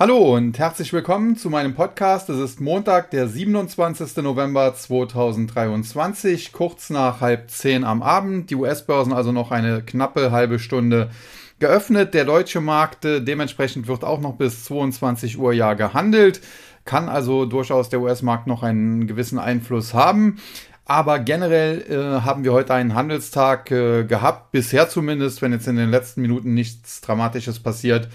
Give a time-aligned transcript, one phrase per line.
[0.00, 2.28] Hallo und herzlich willkommen zu meinem Podcast.
[2.28, 4.18] Es ist Montag, der 27.
[4.18, 8.48] November 2023, kurz nach halb zehn am Abend.
[8.48, 11.10] Die US-Börsen also noch eine knappe halbe Stunde
[11.58, 12.14] geöffnet.
[12.14, 16.42] Der deutsche Markt äh, dementsprechend wird auch noch bis 22 Uhr ja gehandelt.
[16.84, 20.38] Kann also durchaus der US-Markt noch einen gewissen Einfluss haben.
[20.84, 25.74] Aber generell äh, haben wir heute einen Handelstag äh, gehabt, bisher zumindest, wenn jetzt in
[25.74, 28.08] den letzten Minuten nichts Dramatisches passiert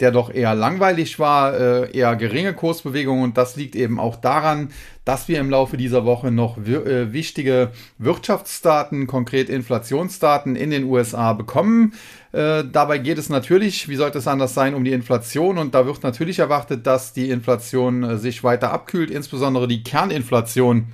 [0.00, 4.70] der doch eher langweilig war, äh, eher geringe Kursbewegungen und das liegt eben auch daran,
[5.04, 11.32] dass wir im Laufe dieser Woche noch äh, wichtige Wirtschaftsdaten, konkret Inflationsdaten in den USA
[11.32, 11.94] bekommen.
[12.32, 15.56] Äh, dabei geht es natürlich, wie sollte es anders sein, um die Inflation.
[15.56, 20.88] Und da wird natürlich erwartet, dass die Inflation sich weiter abkühlt, insbesondere die Kerninflation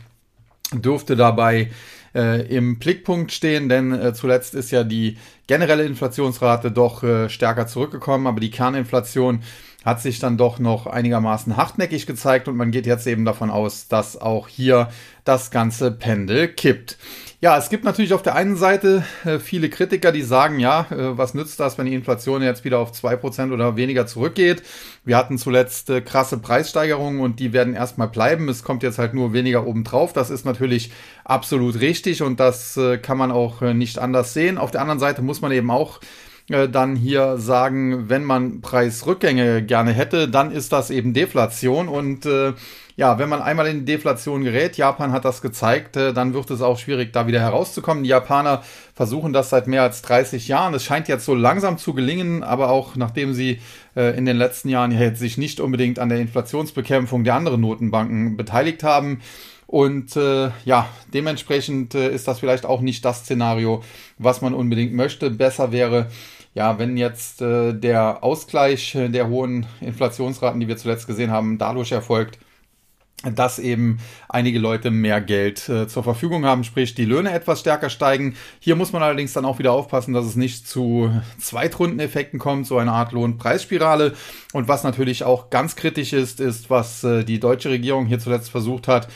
[0.73, 1.71] dürfte dabei
[2.15, 7.67] äh, im Blickpunkt stehen, denn äh, zuletzt ist ja die generelle Inflationsrate doch äh, stärker
[7.67, 9.43] zurückgekommen, aber die Kerninflation
[9.85, 13.89] hat sich dann doch noch einigermaßen hartnäckig gezeigt und man geht jetzt eben davon aus,
[13.89, 14.89] dass auch hier
[15.25, 16.99] das ganze Pendel kippt.
[17.45, 21.19] Ja, es gibt natürlich auf der einen Seite äh, viele Kritiker, die sagen, ja, äh,
[21.19, 24.63] was nützt das, wenn die Inflation jetzt wieder auf zwei Prozent oder weniger zurückgeht?
[25.05, 28.49] Wir hatten zuletzt äh, krasse Preissteigerungen und die werden erstmal bleiben.
[28.49, 30.13] Es kommt jetzt halt nur weniger obendrauf.
[30.13, 30.93] Das ist natürlich
[31.25, 34.59] absolut richtig und das kann man auch nicht anders sehen.
[34.59, 36.01] Auf der anderen Seite muss man eben auch
[36.49, 42.27] äh, dann hier sagen, wenn man Preisrückgänge gerne hätte, dann ist das eben Deflation und
[42.27, 42.53] äh,
[42.97, 46.61] ja, wenn man einmal in Deflation gerät, Japan hat das gezeigt, äh, dann wird es
[46.61, 48.05] auch schwierig, da wieder herauszukommen.
[48.05, 48.63] Die Japaner
[48.95, 50.75] versuchen das seit mehr als 30 Jahren.
[50.75, 53.61] Es scheint jetzt so langsam zu gelingen, aber auch nachdem sie
[53.97, 58.37] äh, in den letzten Jahren ja sich nicht unbedingt an der Inflationsbekämpfung der anderen Notenbanken
[58.37, 59.21] beteiligt haben.
[59.73, 63.83] Und äh, ja, dementsprechend äh, ist das vielleicht auch nicht das Szenario,
[64.19, 65.31] was man unbedingt möchte.
[65.31, 66.11] Besser wäre,
[66.53, 71.91] ja, wenn jetzt äh, der Ausgleich der hohen Inflationsraten, die wir zuletzt gesehen haben, dadurch
[71.91, 72.39] erfolgt,
[73.23, 73.99] dass eben
[74.29, 78.35] einige Leute mehr Geld äh, zur Verfügung haben, sprich die Löhne etwas stärker steigen.
[78.59, 82.79] Hier muss man allerdings dann auch wieder aufpassen, dass es nicht zu Zweitrundeneffekten kommt, so
[82.79, 84.15] eine Art Lohnpreisspirale.
[84.53, 88.51] Und was natürlich auch ganz kritisch ist, ist, was äh, die deutsche Regierung hier zuletzt
[88.51, 89.09] versucht hat,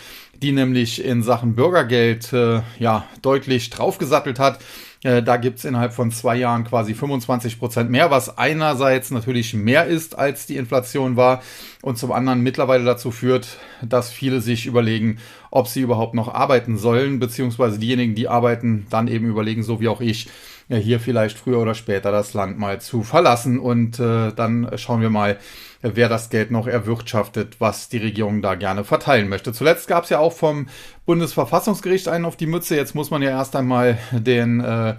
[0.43, 4.61] die nämlich in Sachen Bürgergeld äh, ja deutlich draufgesattelt hat.
[5.03, 9.87] Äh, da gibt's innerhalb von zwei Jahren quasi 25 Prozent mehr, was einerseits natürlich mehr
[9.87, 11.43] ist, als die Inflation war
[11.83, 15.19] und zum anderen mittlerweile dazu führt, dass viele sich überlegen,
[15.51, 19.89] ob sie überhaupt noch arbeiten sollen, beziehungsweise diejenigen, die arbeiten, dann eben überlegen, so wie
[19.89, 20.29] auch ich,
[20.69, 23.59] ja, hier vielleicht früher oder später das Land mal zu verlassen.
[23.59, 25.39] Und äh, dann schauen wir mal,
[25.83, 29.53] wer das Geld noch erwirtschaftet, was die Regierung da gerne verteilen möchte.
[29.53, 30.69] Zuletzt gab es ja auch vom
[31.05, 32.75] Bundesverfassungsgericht einen auf die Mütze.
[32.77, 34.97] Jetzt muss man ja erst einmal den äh,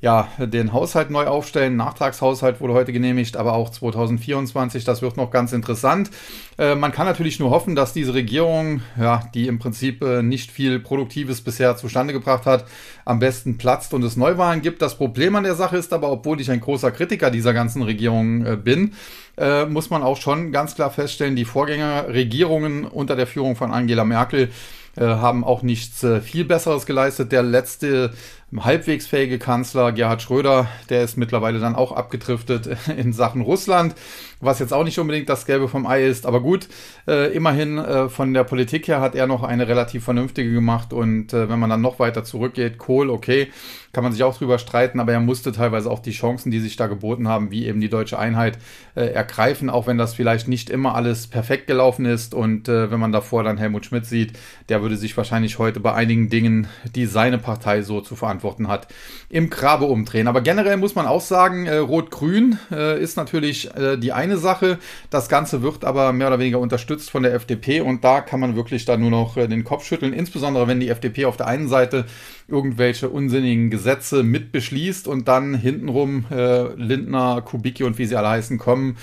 [0.00, 1.74] ja, den Haushalt neu aufstellen.
[1.74, 4.84] Nachtragshaushalt wurde heute genehmigt, aber auch 2024.
[4.84, 6.10] Das wird noch ganz interessant.
[6.56, 10.52] Äh, man kann natürlich nur hoffen, dass diese Regierung, ja, die im Prinzip äh, nicht
[10.52, 12.66] viel Produktives bisher zustande gebracht hat,
[13.04, 14.82] am besten platzt und es Neuwahlen gibt.
[14.82, 18.46] Das Problem an der Sache ist aber, obwohl ich ein großer Kritiker dieser ganzen Regierung
[18.46, 18.92] äh, bin,
[19.36, 24.04] äh, muss man auch schon ganz klar feststellen, die Vorgängerregierungen unter der Führung von Angela
[24.04, 24.50] Merkel
[24.98, 27.30] äh, haben auch nichts äh, viel Besseres geleistet.
[27.30, 28.12] Der letzte
[28.56, 33.94] halbwegs fähige Kanzler Gerhard Schröder, der ist mittlerweile dann auch abgedriftet in Sachen Russland,
[34.40, 36.24] was jetzt auch nicht unbedingt das Gelbe vom Ei ist.
[36.24, 36.66] Aber gut,
[37.06, 40.94] äh, immerhin äh, von der Politik her hat er noch eine relativ vernünftige gemacht.
[40.94, 43.48] Und äh, wenn man dann noch weiter zurückgeht, Kohl, okay,
[43.92, 46.76] kann man sich auch drüber streiten, aber er musste teilweise auch die Chancen, die sich
[46.76, 48.58] da geboten haben, wie eben die deutsche Einheit,
[48.94, 52.32] äh, ergreifen, auch wenn das vielleicht nicht immer alles perfekt gelaufen ist.
[52.32, 54.38] Und äh, wenn man davor dann Helmut Schmidt sieht,
[54.70, 58.68] der würde sich wahrscheinlich heute bei einigen Dingen, die seine Partei so zu verantworten Antworten
[58.68, 58.86] hat,
[59.28, 60.28] im Grabe umdrehen.
[60.28, 64.78] Aber generell muss man auch sagen, äh, Rot-Grün äh, ist natürlich äh, die eine Sache.
[65.10, 68.54] Das Ganze wird aber mehr oder weniger unterstützt von der FDP und da kann man
[68.54, 71.66] wirklich dann nur noch äh, den Kopf schütteln, insbesondere wenn die FDP auf der einen
[71.66, 72.04] Seite
[72.46, 78.58] irgendwelche unsinnigen Gesetze mitbeschließt und dann hintenrum äh, Lindner, Kubicki und wie sie alle heißen
[78.58, 78.96] kommen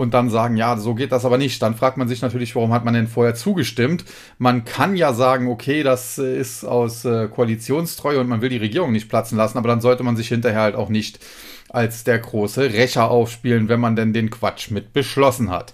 [0.00, 1.60] und dann sagen, ja, so geht das aber nicht.
[1.62, 4.04] Dann fragt man sich natürlich, warum hat man denn vorher zugestimmt?
[4.38, 8.92] Man kann ja sagen, okay, das ist aus äh, Koalitionstreue und man will die Regierung
[8.92, 11.20] nicht platzen lassen, aber dann sollte man sich hinterher halt auch nicht
[11.68, 15.72] als der große Rächer aufspielen, wenn man denn den Quatsch mit beschlossen hat.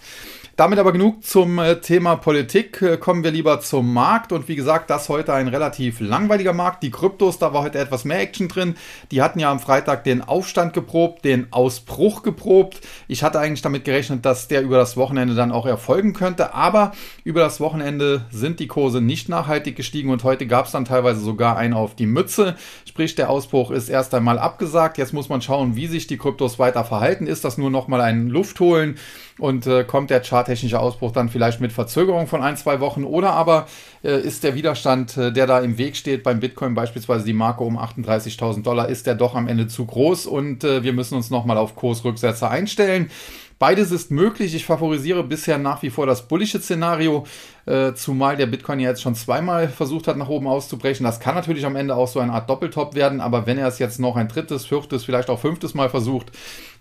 [0.56, 2.80] Damit aber genug zum äh, Thema Politik.
[2.80, 4.32] Äh, kommen wir lieber zum Markt.
[4.32, 6.82] Und wie gesagt, das heute ein relativ langweiliger Markt.
[6.82, 8.74] Die Kryptos, da war heute etwas mehr Action drin.
[9.10, 12.80] Die hatten ja am Freitag den Aufstand geprobt, den Ausbruch geprobt.
[13.06, 16.54] Ich hatte eigentlich damit gerechnet, dass der über das Wochenende dann auch erfolgen könnte.
[16.54, 16.92] Aber
[17.22, 21.20] über das Wochenende sind die Kurse nicht nachhaltig gestiegen und heute gab es dann teilweise
[21.20, 22.56] sogar einen auf die Mütze.
[22.88, 24.96] Sprich, der Ausbruch ist erst einmal abgesagt.
[24.96, 27.26] Jetzt muss man schauen, wie sich die Kryptos weiter verhalten.
[27.26, 28.96] Ist das nur nochmal ein Luftholen?
[29.38, 33.32] Und äh, kommt der charttechnische Ausbruch dann vielleicht mit Verzögerung von ein, zwei Wochen oder
[33.32, 33.66] aber
[34.02, 37.64] äh, ist der Widerstand, äh, der da im Weg steht, beim Bitcoin beispielsweise die Marke
[37.64, 41.30] um 38.000 Dollar, ist der doch am Ende zu groß und äh, wir müssen uns
[41.30, 43.10] nochmal auf Kursrücksetzer einstellen.
[43.58, 44.54] Beides ist möglich.
[44.54, 47.24] Ich favorisiere bisher nach wie vor das bullische Szenario,
[47.64, 51.04] äh, zumal der Bitcoin ja jetzt schon zweimal versucht hat, nach oben auszubrechen.
[51.04, 53.78] Das kann natürlich am Ende auch so eine Art Doppeltop werden, aber wenn er es
[53.78, 56.32] jetzt noch ein drittes, viertes, vielleicht auch fünftes Mal versucht,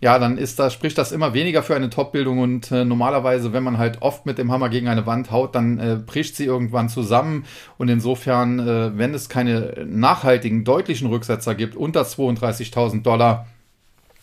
[0.02, 3.64] ja, dann ist das, spricht das immer weniger für eine Top-Bildung und äh, normalerweise, wenn
[3.64, 6.90] man halt oft mit dem Hammer gegen eine Wand haut, dann äh, bricht sie irgendwann
[6.90, 7.46] zusammen
[7.78, 13.48] und insofern, äh, wenn es keine nachhaltigen, deutlichen Rücksetzer gibt, unter 32.000 Dollar,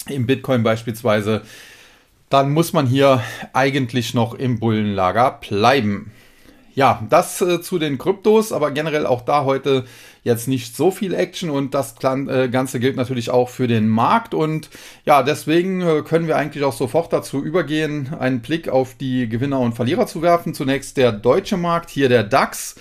[0.08, 1.42] im Bitcoin beispielsweise,
[2.32, 6.12] dann muss man hier eigentlich noch im Bullenlager bleiben.
[6.74, 9.84] Ja, das äh, zu den Kryptos, aber generell auch da heute
[10.24, 14.32] jetzt nicht so viel Action und das äh, Ganze gilt natürlich auch für den Markt
[14.32, 14.70] und
[15.04, 19.60] ja, deswegen äh, können wir eigentlich auch sofort dazu übergehen, einen Blick auf die Gewinner
[19.60, 20.54] und Verlierer zu werfen.
[20.54, 22.76] Zunächst der deutsche Markt, hier der DAX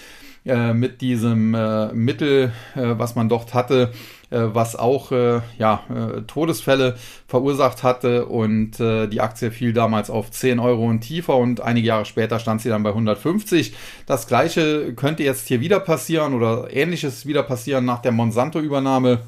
[0.45, 3.91] äh, mit diesem äh, Mittel, äh, was man dort hatte,
[4.37, 6.97] was auch äh, ja, äh, Todesfälle
[7.27, 11.87] verursacht hatte und äh, die Aktie fiel damals auf 10 Euro und tiefer und einige
[11.87, 13.73] Jahre später stand sie dann bei 150.
[14.05, 19.19] Das gleiche könnte jetzt hier wieder passieren oder ähnliches wieder passieren nach der Monsanto-Übernahme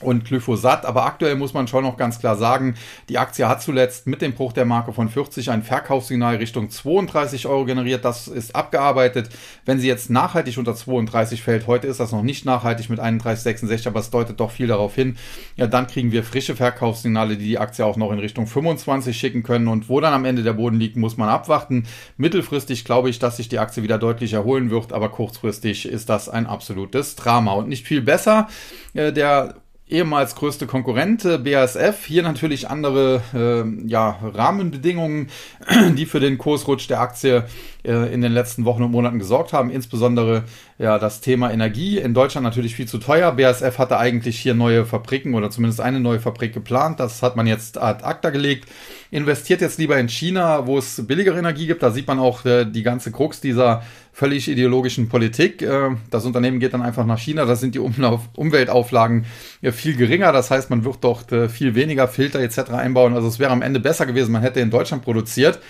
[0.00, 0.84] und Glyphosat.
[0.84, 2.74] Aber aktuell muss man schon noch ganz klar sagen,
[3.08, 7.46] die Aktie hat zuletzt mit dem Bruch der Marke von 40 ein Verkaufssignal Richtung 32
[7.46, 8.04] Euro generiert.
[8.04, 9.30] Das ist abgearbeitet.
[9.64, 13.86] Wenn sie jetzt nachhaltig unter 32 fällt, heute ist das noch nicht nachhaltig mit 31,66,
[13.86, 15.16] aber es deutet doch viel darauf hin.
[15.56, 19.42] Ja, dann kriegen wir frische Verkaufssignale, die die Aktie auch noch in Richtung 25 schicken
[19.42, 19.68] können.
[19.68, 21.86] Und wo dann am Ende der Boden liegt, muss man abwarten.
[22.18, 26.28] Mittelfristig glaube ich, dass sich die Aktie wieder deutlich erholen wird, aber kurzfristig ist das
[26.28, 28.48] ein absolutes Drama und nicht viel besser.
[28.92, 29.54] Äh, der
[29.88, 32.04] ehemals größte Konkurrent BASF.
[32.06, 35.28] Hier natürlich andere äh, ja, Rahmenbedingungen,
[35.96, 37.44] die für den Kursrutsch der Aktie
[37.84, 39.70] äh, in den letzten Wochen und Monaten gesorgt haben.
[39.70, 40.44] Insbesondere
[40.78, 41.98] ja das Thema Energie.
[41.98, 43.32] In Deutschland natürlich viel zu teuer.
[43.32, 46.98] BASF hatte eigentlich hier neue Fabriken oder zumindest eine neue Fabrik geplant.
[46.98, 48.68] Das hat man jetzt ad acta gelegt.
[49.12, 51.82] Investiert jetzt lieber in China, wo es billigere Energie gibt.
[51.84, 53.82] Da sieht man auch äh, die ganze Krux dieser
[54.16, 55.60] völlig ideologischen Politik.
[55.60, 59.26] Äh, das Unternehmen geht dann einfach nach China, da sind die Umweltauflagen
[59.72, 60.32] viel geringer.
[60.32, 62.70] Das heißt, man wird dort äh, viel weniger Filter etc.
[62.70, 63.14] einbauen.
[63.14, 65.60] Also es wäre am Ende besser gewesen, man hätte in Deutschland produziert.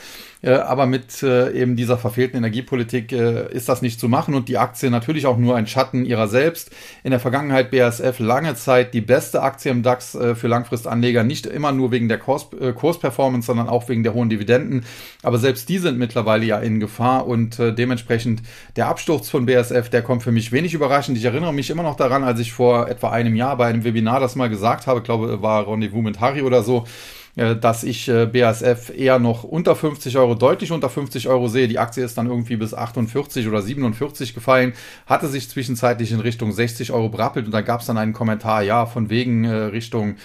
[0.42, 4.48] Äh, aber mit äh, eben dieser verfehlten Energiepolitik äh, ist das nicht zu machen und
[4.48, 6.70] die Aktie natürlich auch nur ein Schatten ihrer selbst.
[7.02, 11.72] In der Vergangenheit BASF lange Zeit die beste Aktie im DAX für Langfristanleger, nicht immer
[11.72, 14.84] nur wegen der Kurs, Kursperformance, sondern auch wegen der hohen Dividenden.
[15.22, 18.35] Aber selbst die sind mittlerweile ja in Gefahr und dementsprechend
[18.76, 21.18] der Absturz von BASF, der kommt für mich wenig überraschend.
[21.18, 24.20] Ich erinnere mich immer noch daran, als ich vor etwa einem Jahr bei einem Webinar
[24.20, 26.84] das mal gesagt habe, glaube war Rendezvous mit Harry oder so,
[27.36, 31.68] äh, dass ich äh, BASF eher noch unter 50 Euro, deutlich unter 50 Euro sehe.
[31.68, 34.72] Die Aktie ist dann irgendwie bis 48 oder 47 gefallen,
[35.06, 38.62] hatte sich zwischenzeitlich in Richtung 60 Euro brappelt und da gab es dann einen Kommentar,
[38.62, 40.16] ja, von wegen äh, Richtung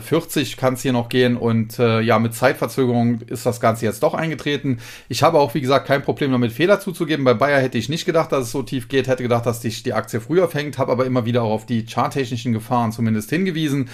[0.00, 4.02] 40 kann es hier noch gehen und äh, ja, mit Zeitverzögerung ist das Ganze jetzt
[4.02, 4.78] doch eingetreten.
[5.08, 7.24] Ich habe auch, wie gesagt, kein Problem damit, Fehler zuzugeben.
[7.24, 9.70] Bei Bayer hätte ich nicht gedacht, dass es so tief geht, hätte gedacht, dass die,
[9.70, 13.88] die Aktie früher fängt, habe aber immer wieder auch auf die charttechnischen Gefahren zumindest hingewiesen.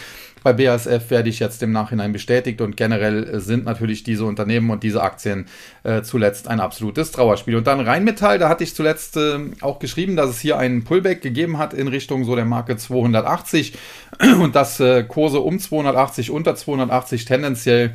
[0.45, 4.83] Bei BASF werde ich jetzt im Nachhinein bestätigt und generell sind natürlich diese Unternehmen und
[4.83, 5.47] diese Aktien
[5.85, 7.57] äh, zuletzt ein absolutes Trauerspiel.
[7.57, 11.23] Und dann Rheinmetall, da hatte ich zuletzt äh, auch geschrieben, dass es hier einen Pullback
[11.23, 13.73] gegeben hat in Richtung so der Marke 280
[14.41, 17.95] und dass äh, Kurse um 280, unter 280 tendenziell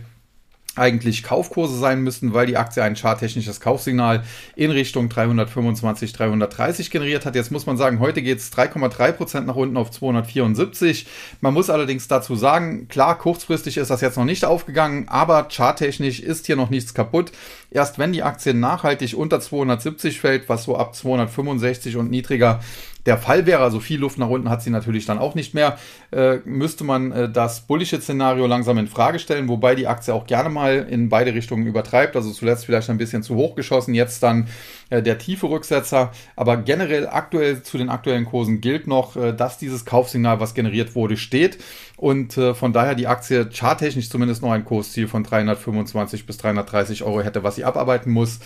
[0.76, 4.24] eigentlich Kaufkurse sein müssten, weil die Aktie ein charttechnisches Kaufsignal
[4.56, 7.36] in Richtung 325, 330 generiert hat.
[7.36, 11.06] Jetzt muss man sagen, heute geht es 3,3 Prozent nach unten auf 274.
[11.42, 16.20] Man muss allerdings dazu sagen, klar, kurzfristig ist das jetzt noch nicht aufgegangen, aber charttechnisch
[16.20, 17.32] ist hier noch nichts kaputt.
[17.72, 22.62] Erst wenn die Aktie nachhaltig unter 270 fällt, was so ab 265 und niedriger
[23.10, 25.80] der Fall wäre, also viel Luft nach unten hat sie natürlich dann auch nicht mehr,
[26.12, 30.28] äh, müsste man äh, das bullische Szenario langsam in Frage stellen, wobei die Aktie auch
[30.28, 32.16] gerne mal in beide Richtungen übertreibt.
[32.16, 34.48] Also zuletzt vielleicht ein bisschen zu hoch geschossen, jetzt dann
[34.92, 36.12] äh, der tiefe Rücksetzer.
[36.36, 40.94] Aber generell aktuell zu den aktuellen Kursen gilt noch, äh, dass dieses Kaufsignal, was generiert
[40.94, 41.58] wurde, steht
[41.98, 47.04] und äh, von daher die Aktie charttechnisch zumindest noch ein Kursziel von 325 bis 330
[47.04, 48.40] Euro hätte, was sie abarbeiten muss.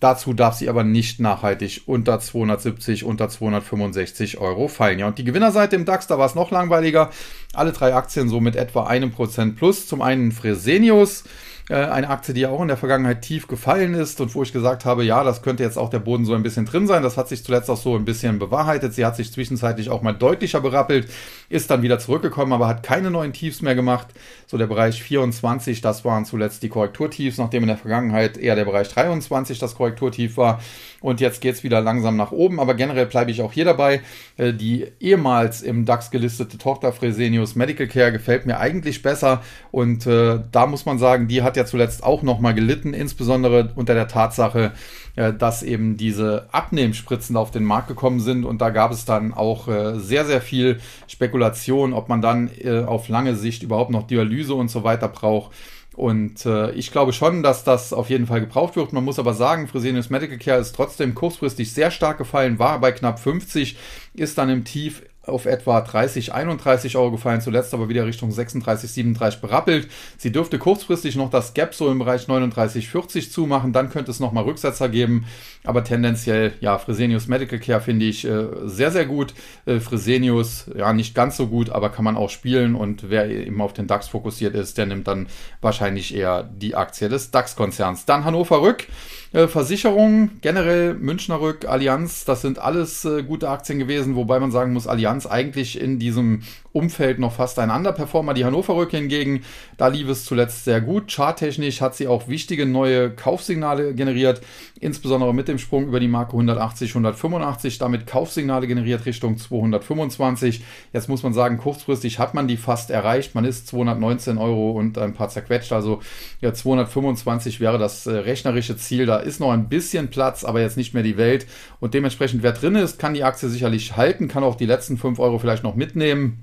[0.00, 4.98] Dazu darf sie aber nicht nachhaltig unter 270, unter 265 Euro fallen.
[4.98, 7.10] Ja, und die Gewinnerseite im DAX, da war es noch langweiliger.
[7.52, 9.86] Alle drei Aktien so mit etwa einem Prozent plus.
[9.86, 11.24] Zum einen Fresenius,
[11.74, 15.04] eine Aktie, die auch in der Vergangenheit tief gefallen ist und wo ich gesagt habe,
[15.04, 17.02] ja, das könnte jetzt auch der Boden so ein bisschen drin sein.
[17.02, 18.94] Das hat sich zuletzt auch so ein bisschen bewahrheitet.
[18.94, 21.08] Sie hat sich zwischenzeitlich auch mal deutlicher berappelt,
[21.48, 24.08] ist dann wieder zurückgekommen, aber hat keine neuen Tiefs mehr gemacht.
[24.46, 28.64] So der Bereich 24, das waren zuletzt die Korrekturtiefs, nachdem in der Vergangenheit eher der
[28.64, 30.60] Bereich 23 das Korrekturtief war.
[31.00, 34.00] Und jetzt geht es wieder langsam nach oben, aber generell bleibe ich auch hier dabei.
[34.36, 40.06] Äh, die ehemals im DAX gelistete Tochter Fresenius Medical Care gefällt mir eigentlich besser und
[40.06, 44.08] äh, da muss man sagen, die hat ja zuletzt auch nochmal gelitten, insbesondere unter der
[44.08, 44.72] Tatsache,
[45.16, 49.32] äh, dass eben diese Abnehmspritzen auf den Markt gekommen sind und da gab es dann
[49.34, 54.06] auch äh, sehr, sehr viel Spekulation, ob man dann äh, auf lange Sicht überhaupt noch
[54.06, 55.52] Dialyse und so weiter braucht.
[55.96, 58.92] Und äh, ich glaube schon, dass das auf jeden Fall gebraucht wird.
[58.92, 62.92] Man muss aber sagen, Fresenius Medical Care ist trotzdem kurzfristig sehr stark gefallen, war bei
[62.92, 63.76] knapp 50,
[64.14, 68.90] ist dann im Tief auf etwa 30, 31 Euro gefallen, zuletzt aber wieder Richtung 36,
[68.90, 69.88] 37 berappelt.
[70.18, 74.20] Sie dürfte kurzfristig noch das Gap so im Bereich 39, 40 zumachen, dann könnte es
[74.20, 75.26] nochmal Rücksetzer geben,
[75.64, 79.34] aber tendenziell, ja, Fresenius Medical Care finde ich äh, sehr, sehr gut.
[79.66, 83.60] Äh, Fresenius, ja, nicht ganz so gut, aber kann man auch spielen und wer eben
[83.60, 85.28] auf den DAX fokussiert ist, der nimmt dann
[85.60, 88.04] wahrscheinlich eher die Aktie des DAX-Konzerns.
[88.06, 88.86] Dann Hannover Rück.
[89.32, 94.50] Äh, Versicherungen, generell Münchner Rück, Allianz, das sind alles äh, gute Aktien gewesen, wobei man
[94.50, 98.32] sagen muss, Allianz eigentlich in diesem Umfeld noch fast ein Underperformer.
[98.34, 99.42] Die Hannover Rück hingegen,
[99.76, 101.10] da lief es zuletzt sehr gut.
[101.12, 104.40] Charttechnisch hat sie auch wichtige neue Kaufsignale generiert,
[104.78, 110.62] insbesondere mit dem Sprung über die Marke 180, 185, damit Kaufsignale generiert Richtung 225.
[110.92, 113.34] Jetzt muss man sagen, kurzfristig hat man die fast erreicht.
[113.34, 115.72] Man ist 219 Euro und ein paar zerquetscht.
[115.72, 116.00] Also
[116.40, 119.06] ja, 225 wäre das äh, rechnerische Ziel.
[119.06, 121.46] Da ist noch ein bisschen Platz, aber jetzt nicht mehr die Welt.
[121.80, 125.18] Und dementsprechend, wer drin ist, kann die Aktie sicherlich halten, kann auch die letzten 5
[125.18, 126.42] Euro vielleicht noch mitnehmen.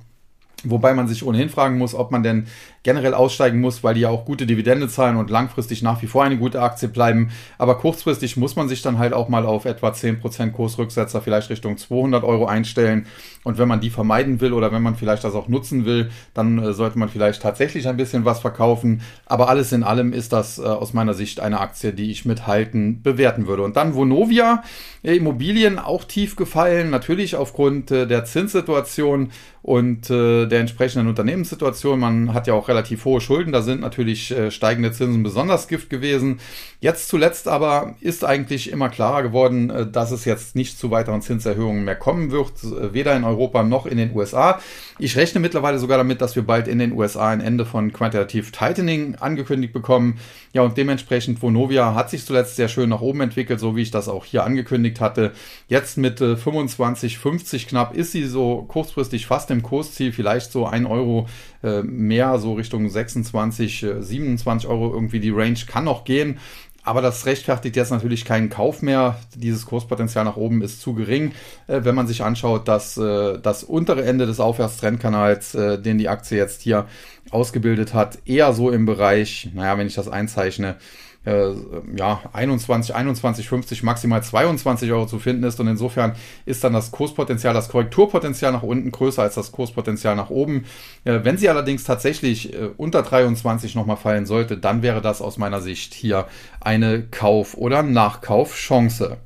[0.64, 2.48] Wobei man sich ohnehin fragen muss, ob man denn
[2.88, 6.24] generell aussteigen muss, weil die ja auch gute Dividende zahlen und langfristig nach wie vor
[6.24, 7.32] eine gute Aktie bleiben.
[7.58, 11.78] Aber kurzfristig muss man sich dann halt auch mal auf etwa 10% Kursrücksetzer vielleicht Richtung
[11.78, 13.06] 200 Euro einstellen.
[13.44, 16.60] Und wenn man die vermeiden will oder wenn man vielleicht das auch nutzen will, dann
[16.60, 19.02] äh, sollte man vielleicht tatsächlich ein bisschen was verkaufen.
[19.26, 23.02] Aber alles in allem ist das äh, aus meiner Sicht eine Aktie, die ich mithalten
[23.02, 23.64] bewerten würde.
[23.64, 24.64] Und dann Vonovia,
[25.04, 32.00] äh, Immobilien auch tief gefallen, natürlich aufgrund der Zinssituation und der entsprechenden Unternehmenssituation.
[32.00, 35.90] Man hat ja auch relativ hohe Schulden, da sind natürlich äh, steigende Zinsen besonders Gift
[35.90, 36.40] gewesen.
[36.80, 41.22] Jetzt zuletzt aber ist eigentlich immer klarer geworden, äh, dass es jetzt nicht zu weiteren
[41.22, 44.60] Zinserhöhungen mehr kommen wird, äh, weder in Europa noch in den USA.
[45.00, 48.52] Ich rechne mittlerweile sogar damit, dass wir bald in den USA ein Ende von Quantitative
[48.52, 50.20] Tightening angekündigt bekommen.
[50.54, 53.92] Ja, und dementsprechend Vonovia hat sich zuletzt sehr schön nach oben entwickelt, so wie ich
[53.92, 55.34] das auch hier angekündigt hatte.
[55.68, 60.86] Jetzt mit 25, 50 knapp ist sie so kurzfristig fast im Kursziel, vielleicht so ein
[60.86, 61.28] Euro
[61.64, 66.40] äh, mehr, so Richtung 26, 27 Euro irgendwie die Range kann noch gehen.
[66.88, 69.20] Aber das rechtfertigt jetzt natürlich keinen Kauf mehr.
[69.36, 71.34] Dieses Kurspotenzial nach oben ist zu gering,
[71.68, 76.08] äh, wenn man sich anschaut, dass äh, das untere Ende des Aufwärtstrendkanals, äh, den die
[76.08, 76.86] Aktie jetzt hier
[77.30, 80.78] ausgebildet hat, eher so im Bereich, naja, wenn ich das einzeichne,
[81.28, 81.54] äh,
[81.98, 85.60] ja, 21, 21, 50, maximal 22 Euro zu finden ist.
[85.60, 86.16] Und insofern
[86.46, 90.66] ist dann das Kurspotenzial, das Korrekturpotenzial nach unten größer als das Kurspotenzial nach oben.
[91.04, 95.38] Äh, wenn sie allerdings tatsächlich äh, unter 23 nochmal fallen sollte, dann wäre das aus
[95.38, 96.28] meiner Sicht hier
[96.62, 99.18] eine Kauf- oder Nachkaufchance.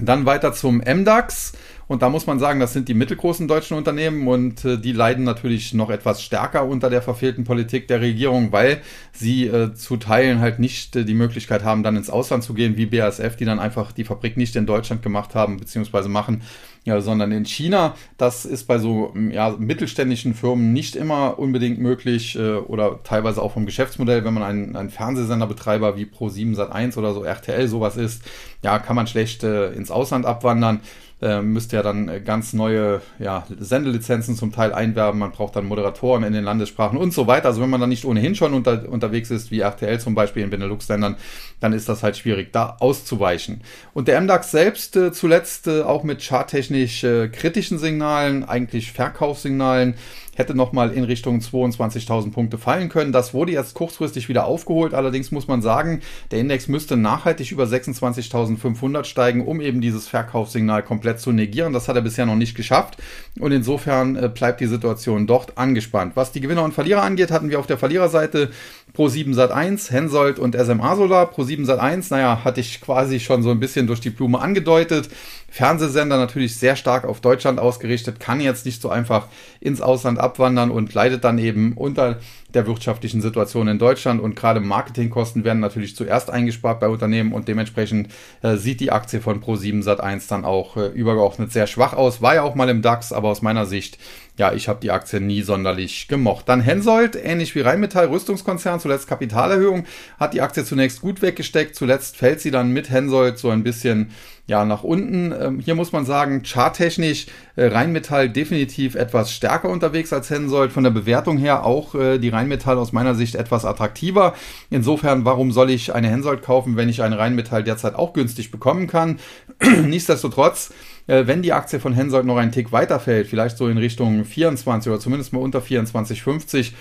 [0.00, 1.52] Dann weiter zum MDAX.
[1.88, 5.24] Und da muss man sagen, das sind die mittelgroßen deutschen Unternehmen und äh, die leiden
[5.24, 10.40] natürlich noch etwas stärker unter der verfehlten Politik der Regierung, weil sie äh, zu Teilen
[10.40, 13.58] halt nicht äh, die Möglichkeit haben, dann ins Ausland zu gehen, wie BASF, die dann
[13.58, 16.42] einfach die Fabrik nicht in Deutschland gemacht haben, beziehungsweise machen,
[16.84, 17.94] ja, sondern in China.
[18.18, 23.52] Das ist bei so ja, mittelständischen Firmen nicht immer unbedingt möglich äh, oder teilweise auch
[23.52, 28.22] vom Geschäftsmodell, wenn man ein, ein Fernsehsenderbetreiber wie Pro7 Sat1 oder so RTL sowas ist,
[28.62, 30.80] ja, kann man schlecht äh, ins Ausland abwandern
[31.20, 35.18] äh, müsst ja dann ganz neue ja, Sendelizenzen zum Teil einwerben.
[35.18, 37.48] Man braucht dann Moderatoren in den Landessprachen und so weiter.
[37.48, 40.50] Also wenn man dann nicht ohnehin schon unter, unterwegs ist, wie RTL zum Beispiel in
[40.50, 41.16] Benelux-Ländern,
[41.60, 43.62] dann ist das halt schwierig, da auszuweichen.
[43.94, 49.94] Und der MDAX selbst äh, zuletzt äh, auch mit charttechnisch äh, kritischen Signalen, eigentlich Verkaufssignalen,
[50.38, 53.12] hätte nochmal in Richtung 22.000 Punkte fallen können.
[53.12, 54.94] Das wurde jetzt kurzfristig wieder aufgeholt.
[54.94, 60.82] Allerdings muss man sagen, der Index müsste nachhaltig über 26.500 steigen, um eben dieses Verkaufssignal
[60.82, 61.72] komplett zu negieren.
[61.72, 62.98] Das hat er bisher noch nicht geschafft.
[63.38, 66.12] Und insofern äh, bleibt die Situation dort angespannt.
[66.14, 68.50] Was die Gewinner und Verlierer angeht, hatten wir auf der Verliererseite
[68.98, 71.32] Pro7 Sat1, Hensoldt und SMA Solar.
[71.32, 75.08] Pro7 Sat1, naja, hatte ich quasi schon so ein bisschen durch die Blume angedeutet.
[75.48, 79.28] Fernsehsender natürlich sehr stark auf Deutschland ausgerichtet, kann jetzt nicht so einfach
[79.60, 82.18] ins Ausland abwandern und leidet dann eben unter
[82.54, 87.46] der wirtschaftlichen Situation in Deutschland und gerade Marketingkosten werden natürlich zuerst eingespart bei Unternehmen und
[87.46, 88.08] dementsprechend
[88.42, 92.22] äh, sieht die Aktie von Pro7 Sat1 dann auch äh, übergeordnet sehr schwach aus.
[92.22, 93.98] War ja auch mal im DAX, aber aus meiner Sicht
[94.38, 96.48] ja, ich habe die Aktie nie sonderlich gemocht.
[96.48, 99.84] Dann Hensoldt, ähnlich wie Rheinmetall, Rüstungskonzern, zuletzt Kapitalerhöhung,
[100.18, 104.12] hat die Aktie zunächst gut weggesteckt, zuletzt fällt sie dann mit Hensoldt so ein bisschen
[104.48, 105.32] ja, nach unten.
[105.38, 107.26] Ähm, hier muss man sagen, charttechnisch
[107.56, 110.72] äh, Rheinmetall definitiv etwas stärker unterwegs als Hensoldt.
[110.72, 114.34] Von der Bewertung her auch äh, die Rheinmetall aus meiner Sicht etwas attraktiver.
[114.70, 118.86] Insofern, warum soll ich eine Hensoldt kaufen, wenn ich eine Rheinmetall derzeit auch günstig bekommen
[118.86, 119.18] kann?
[119.84, 120.72] Nichtsdestotrotz,
[121.08, 124.90] äh, wenn die Aktie von Hensoldt noch einen Tick weiterfällt, vielleicht so in Richtung 24
[124.90, 126.72] oder zumindest mal unter 24,50,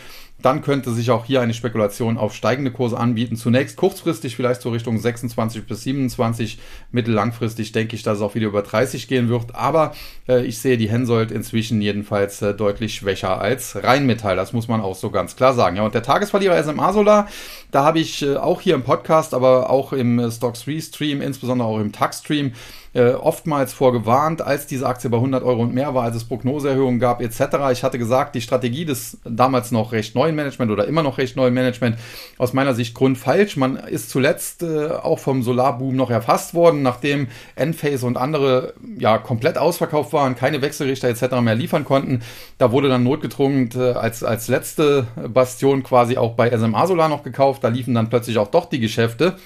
[0.41, 3.36] dann könnte sich auch hier eine Spekulation auf steigende Kurse anbieten.
[3.36, 6.60] Zunächst kurzfristig vielleicht so Richtung 26 bis 27.
[6.91, 9.56] Mittellangfristig denke ich, dass es auch wieder über 30 gehen wird.
[9.56, 9.94] Aber
[10.27, 14.36] äh, ich sehe die Hensoldt inzwischen jedenfalls äh, deutlich schwächer als Rheinmetall.
[14.36, 15.77] Das muss man auch so ganz klar sagen.
[15.77, 17.27] Ja, und der Tagesverlierer SMA Solar,
[17.72, 21.22] da habe ich äh, auch hier im Podcast, aber auch im äh, Stock 3 Stream,
[21.22, 22.53] insbesondere auch im Tax Stream,
[22.98, 27.00] äh, oftmals vorgewarnt, als diese Aktie bei 100 Euro und mehr war, als es Prognoseerhöhungen
[27.00, 27.39] gab etc.
[27.72, 31.36] Ich hatte gesagt, die Strategie des damals noch recht neuen Management oder immer noch recht
[31.36, 31.98] neuen Management
[32.39, 33.56] aus meiner Sicht grundfalsch.
[33.56, 39.20] Man ist zuletzt äh, auch vom Solarboom noch erfasst worden, nachdem Enphase und andere ja
[39.20, 41.39] komplett ausverkauft waren, keine Wechselrichter etc.
[41.42, 42.22] mehr liefern konnten.
[42.58, 47.21] Da wurde dann notgedrungen äh, als, als letzte Bastion quasi auch bei SMA Solar noch
[47.21, 47.63] gekauft.
[47.63, 49.38] Da liefen dann plötzlich auch doch die Geschäfte.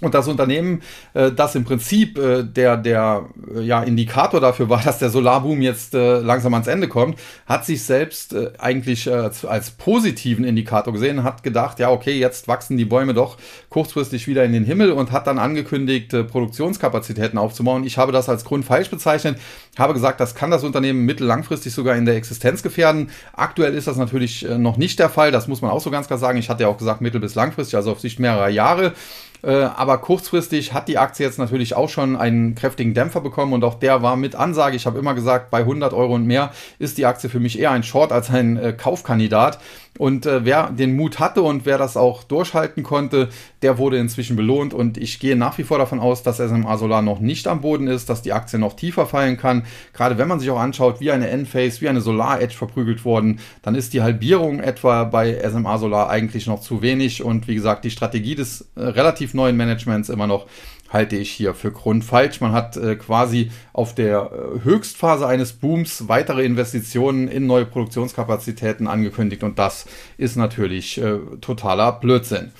[0.00, 0.82] Und das Unternehmen,
[1.14, 5.60] äh, das im Prinzip äh, der, der äh, ja, Indikator dafür war, dass der Solarboom
[5.60, 11.42] jetzt langsam ans Ende kommt, hat sich selbst eigentlich als, als positiven Indikator gesehen, hat
[11.42, 13.38] gedacht, ja, okay, jetzt wachsen die Bäume doch
[13.70, 17.84] kurzfristig wieder in den Himmel und hat dann angekündigt, Produktionskapazitäten aufzubauen.
[17.84, 19.38] Ich habe das als Grund falsch bezeichnet,
[19.78, 23.10] habe gesagt, das kann das Unternehmen mittellangfristig sogar in der Existenz gefährden.
[23.32, 26.18] Aktuell ist das natürlich noch nicht der Fall, das muss man auch so ganz klar
[26.18, 26.38] sagen.
[26.38, 28.92] Ich hatte ja auch gesagt, mittel- bis langfristig, also auf Sicht mehrerer Jahre.
[29.42, 33.64] Äh, aber kurzfristig hat die Aktie jetzt natürlich auch schon einen kräftigen Dämpfer bekommen und
[33.64, 34.76] auch der war mit Ansage.
[34.76, 37.70] Ich habe immer gesagt, bei 100 Euro und mehr ist die Aktie für mich eher
[37.70, 39.58] ein Short als ein äh, Kaufkandidat.
[39.98, 43.28] Und äh, wer den Mut hatte und wer das auch durchhalten konnte,
[43.62, 44.72] der wurde inzwischen belohnt.
[44.72, 47.88] Und ich gehe nach wie vor davon aus, dass SMA Solar noch nicht am Boden
[47.88, 49.64] ist, dass die Aktie noch tiefer fallen kann.
[49.92, 53.40] Gerade wenn man sich auch anschaut, wie eine Enphase, wie eine Solar Edge verprügelt worden,
[53.62, 57.22] dann ist die Halbierung etwa bei SMA Solar eigentlich noch zu wenig.
[57.22, 60.46] Und wie gesagt, die Strategie des äh, relativ neuen Managements immer noch
[60.88, 62.40] halte ich hier für grundfalsch.
[62.40, 68.86] Man hat äh, quasi auf der äh, Höchstphase eines Booms weitere Investitionen in neue Produktionskapazitäten
[68.86, 72.52] angekündigt und das ist natürlich äh, totaler Blödsinn.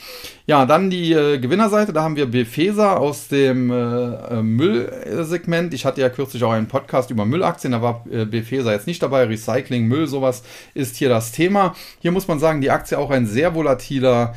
[0.47, 5.75] Ja, dann die äh, Gewinnerseite, da haben wir Befesa aus dem äh, äh, Müllsegment.
[5.75, 9.03] Ich hatte ja kürzlich auch einen Podcast über Müllaktien, da war äh, Befesa jetzt nicht
[9.03, 9.25] dabei.
[9.25, 11.75] Recycling, Müll, sowas ist hier das Thema.
[12.01, 14.35] Hier muss man sagen, die Aktie auch ein sehr volatiler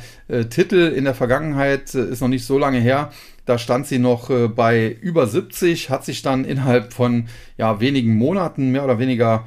[0.48, 3.10] Titel in der Vergangenheit, ist noch nicht so lange her.
[3.44, 7.28] Da stand sie noch äh, bei über 70, hat sich dann innerhalb von
[7.62, 9.44] ja, wenigen Monaten mehr oder weniger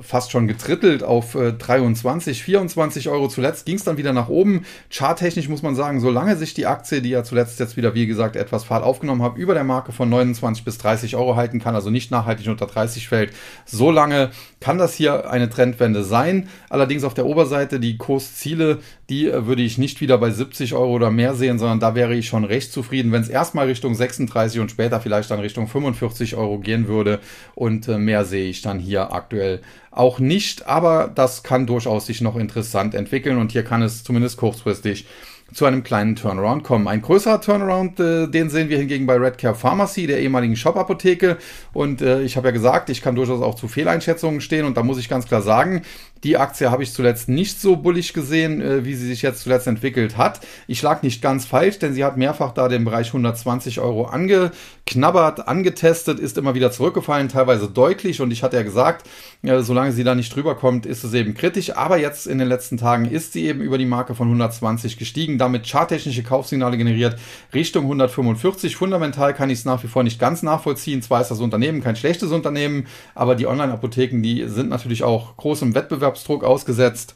[0.00, 3.28] fast schon getrittelt auf äh, 23, 24 Euro.
[3.28, 4.64] Zuletzt ging es dann wieder nach oben.
[4.90, 8.36] Charttechnisch muss man sagen, solange sich die Aktie, die ja zuletzt jetzt wieder, wie gesagt,
[8.36, 11.90] etwas Fahrt aufgenommen hat, über der Marke von 29 bis 30 Euro halten kann, also
[11.90, 13.32] nicht nachhaltig unter 30 fällt,
[13.64, 16.48] solange kann das hier eine Trendwende sein.
[16.68, 20.92] Allerdings auf der Oberseite die Kursziele, die äh, würde ich nicht wieder bei 70 Euro
[20.92, 24.60] oder mehr sehen, sondern da wäre ich schon recht zufrieden, wenn es erstmal Richtung 36
[24.60, 27.20] und später vielleicht dann Richtung 45 Euro gehen würde
[27.56, 32.20] und äh, mehr sehe ich dann hier aktuell auch nicht, aber das kann durchaus sich
[32.20, 35.06] noch interessant entwickeln und hier kann es zumindest kurzfristig
[35.54, 36.86] zu einem kleinen Turnaround kommen.
[36.86, 41.38] Ein größerer Turnaround, äh, den sehen wir hingegen bei Redcare Pharmacy, der ehemaligen Shop-Apotheke.
[41.72, 44.66] Und äh, ich habe ja gesagt, ich kann durchaus auch zu Fehleinschätzungen stehen.
[44.66, 45.82] Und da muss ich ganz klar sagen,
[46.24, 49.66] die Aktie habe ich zuletzt nicht so bullig gesehen, äh, wie sie sich jetzt zuletzt
[49.66, 50.40] entwickelt hat.
[50.66, 55.46] Ich lag nicht ganz falsch, denn sie hat mehrfach da den Bereich 120 Euro angeknabbert,
[55.46, 58.20] angetestet, ist immer wieder zurückgefallen, teilweise deutlich.
[58.20, 59.06] Und ich hatte ja gesagt,
[59.42, 61.76] äh, solange sie da nicht drüber kommt, ist es eben kritisch.
[61.76, 65.38] Aber jetzt in den letzten Tagen ist sie eben über die Marke von 120 gestiegen,
[65.38, 67.16] damit charttechnische Kaufsignale generiert
[67.54, 68.74] Richtung 145.
[68.74, 71.02] Fundamental kann ich es nach wie vor nicht ganz nachvollziehen.
[71.02, 75.62] Zwar ist das Unternehmen kein schlechtes Unternehmen, aber die Online-Apotheken, die sind natürlich auch groß
[75.62, 77.14] im Wettbewerb Wettbewerbsdruck ausgesetzt.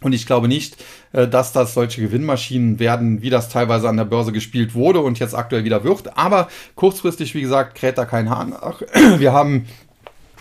[0.00, 0.76] Und ich glaube nicht,
[1.12, 5.18] äh, dass das solche Gewinnmaschinen werden, wie das teilweise an der Börse gespielt wurde und
[5.18, 6.18] jetzt aktuell wieder wird.
[6.18, 8.54] Aber kurzfristig, wie gesagt, kräht da kein Hahn.
[9.18, 9.66] Wir haben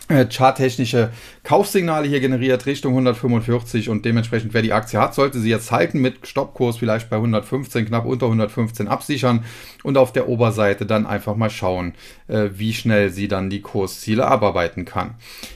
[0.10, 1.12] charttechnische
[1.44, 6.00] Kaufsignale hier generiert Richtung 145 und dementsprechend wer die Aktie hat, sollte sie jetzt halten
[6.00, 9.46] mit Stoppkurs vielleicht bei 115, knapp unter 115 absichern
[9.82, 11.94] und auf der Oberseite dann einfach mal schauen,
[12.28, 15.16] äh, wie schnell sie dann die Kursziele abarbeiten kann.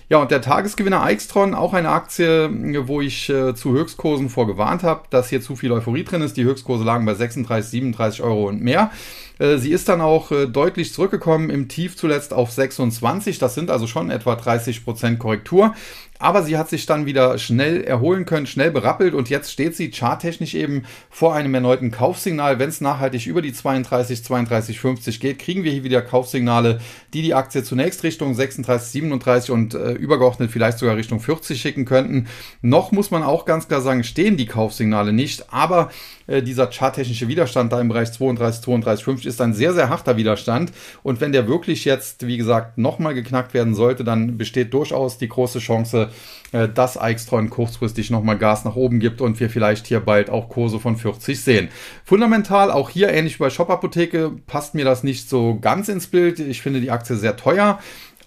[0.09, 2.49] Ja, und der Tagesgewinner Aixtron, auch eine Aktie,
[2.87, 6.37] wo ich äh, zu Höchstkursen vorgewarnt habe, dass hier zu viel Euphorie drin ist.
[6.37, 8.91] Die Höchstkurse lagen bei 36, 37 Euro und mehr.
[9.39, 13.39] Äh, sie ist dann auch äh, deutlich zurückgekommen, im Tief zuletzt auf 26.
[13.39, 15.75] Das sind also schon etwa 30 Prozent Korrektur.
[16.19, 19.91] Aber sie hat sich dann wieder schnell erholen können, schnell berappelt und jetzt steht sie
[19.91, 22.59] charttechnisch eben vor einem erneuten Kaufsignal.
[22.59, 26.79] Wenn es nachhaltig über die 32, 32,50 geht, kriegen wir hier wieder Kaufsignale,
[27.13, 31.85] die die Aktie zunächst Richtung 36, 37 und äh, übergeordnet vielleicht sogar Richtung 40 schicken
[31.85, 32.27] könnten.
[32.61, 35.89] Noch muss man auch ganz klar sagen, stehen die Kaufsignale nicht, aber
[36.27, 40.17] äh, dieser charttechnische Widerstand da im Bereich 32, 32, 50 ist ein sehr, sehr harter
[40.17, 40.71] Widerstand
[41.03, 45.29] und wenn der wirklich jetzt, wie gesagt, nochmal geknackt werden sollte, dann besteht durchaus die
[45.29, 46.06] große Chance,
[46.51, 50.49] äh, dass Eichstron kurzfristig nochmal Gas nach oben gibt und wir vielleicht hier bald auch
[50.49, 51.69] Kurse von 40 sehen.
[52.05, 56.07] Fundamental auch hier ähnlich wie bei Shop Apotheke passt mir das nicht so ganz ins
[56.07, 56.39] Bild.
[56.39, 57.79] Ich finde die Aktie sehr teuer.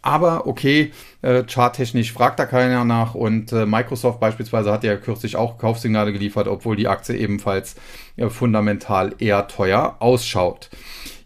[0.03, 5.37] Aber okay, äh, charttechnisch fragt da keiner nach und äh, Microsoft beispielsweise hat ja kürzlich
[5.37, 7.77] auch Kaufsignale geliefert, obwohl die Aktie ebenfalls
[8.17, 10.71] äh, fundamental eher teuer ausschaut.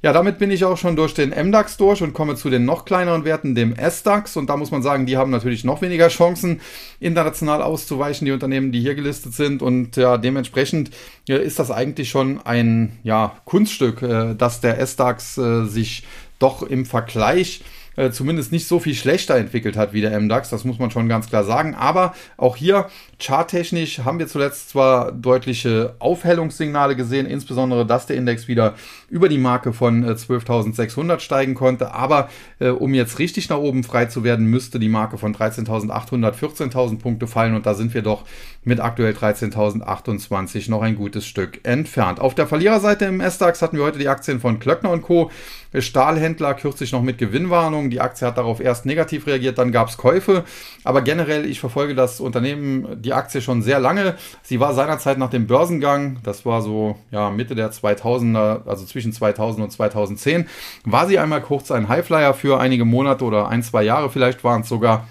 [0.04, 2.84] Ja, damit bin ich auch schon durch den MDAX durch und komme zu den noch
[2.84, 4.36] kleineren Werten, dem SDAX.
[4.36, 6.60] Und da muss man sagen, die haben natürlich noch weniger Chancen,
[7.00, 9.62] international auszuweichen, die Unternehmen, die hier gelistet sind.
[9.62, 10.90] Und ja, dementsprechend
[11.26, 16.04] ja, ist das eigentlich schon ein ja, Kunststück, äh, dass der SDAX äh, sich
[16.38, 17.62] doch im Vergleich
[17.96, 20.50] äh, zumindest nicht so viel schlechter entwickelt hat wie der MDAX.
[20.50, 21.74] Das muss man schon ganz klar sagen.
[21.74, 28.48] Aber auch hier charttechnisch haben wir zuletzt zwar deutliche Aufhellungssignale gesehen, insbesondere, dass der Index
[28.48, 28.74] wieder
[29.09, 31.92] über die Marke von 12.600 äh, steigen konnte.
[31.92, 32.28] Aber
[32.59, 36.98] äh, um jetzt richtig nach oben frei zu werden, müsste die Marke von 13.800, 14.000
[36.98, 37.54] Punkte fallen.
[37.54, 38.24] Und da sind wir doch
[38.64, 42.20] mit aktuell 13.028 noch ein gutes Stück entfernt.
[42.20, 45.30] Auf der Verliererseite im S-DAX hatten wir heute die Aktien von Klöckner Co.
[45.76, 47.83] Stahlhändler kürzlich noch mit Gewinnwarnung.
[47.90, 50.44] Die Aktie hat darauf erst negativ reagiert, dann gab es Käufe.
[50.84, 54.14] Aber generell, ich verfolge das Unternehmen, die Aktie schon sehr lange.
[54.42, 59.12] Sie war seinerzeit nach dem Börsengang, das war so ja, Mitte der 2000er, also zwischen
[59.12, 60.46] 2000 und 2010,
[60.84, 64.62] war sie einmal kurz ein Highflyer für einige Monate oder ein, zwei Jahre vielleicht waren
[64.62, 65.06] es sogar.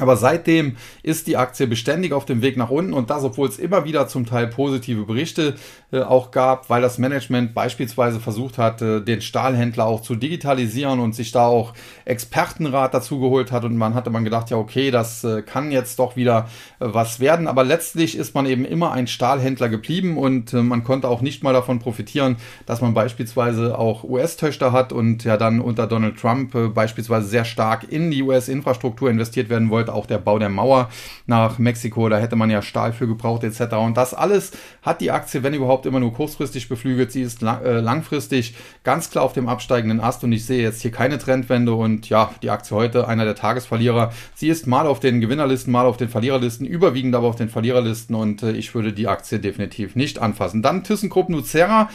[0.00, 3.58] Aber seitdem ist die Aktie beständig auf dem Weg nach unten und das, obwohl es
[3.58, 5.54] immer wieder zum Teil positive Berichte
[5.90, 11.00] äh, auch gab, weil das Management beispielsweise versucht hat, äh, den Stahlhändler auch zu digitalisieren
[11.00, 13.64] und sich da auch Expertenrat dazu geholt hat.
[13.64, 17.18] Und man hatte man gedacht, ja okay, das äh, kann jetzt doch wieder äh, was
[17.18, 21.22] werden, aber letztlich ist man eben immer ein Stahlhändler geblieben und äh, man konnte auch
[21.22, 26.18] nicht mal davon profitieren, dass man beispielsweise auch US-Töchter hat und ja dann unter Donald
[26.18, 30.48] Trump äh, beispielsweise sehr stark in die US-Infrastruktur investiert werden wollte auch der Bau der
[30.48, 30.88] Mauer
[31.26, 33.74] nach Mexiko, da hätte man ja Stahl für gebraucht etc.
[33.74, 37.12] Und das alles hat die Aktie, wenn überhaupt, immer nur kurzfristig beflügelt.
[37.12, 40.82] Sie ist lang, äh, langfristig ganz klar auf dem absteigenden Ast und ich sehe jetzt
[40.82, 44.12] hier keine Trendwende und ja, die Aktie heute einer der Tagesverlierer.
[44.34, 48.14] Sie ist mal auf den Gewinnerlisten, mal auf den Verliererlisten, überwiegend aber auf den Verliererlisten
[48.14, 50.62] und äh, ich würde die Aktie definitiv nicht anfassen.
[50.62, 51.88] Dann ThyssenKrupp Nucera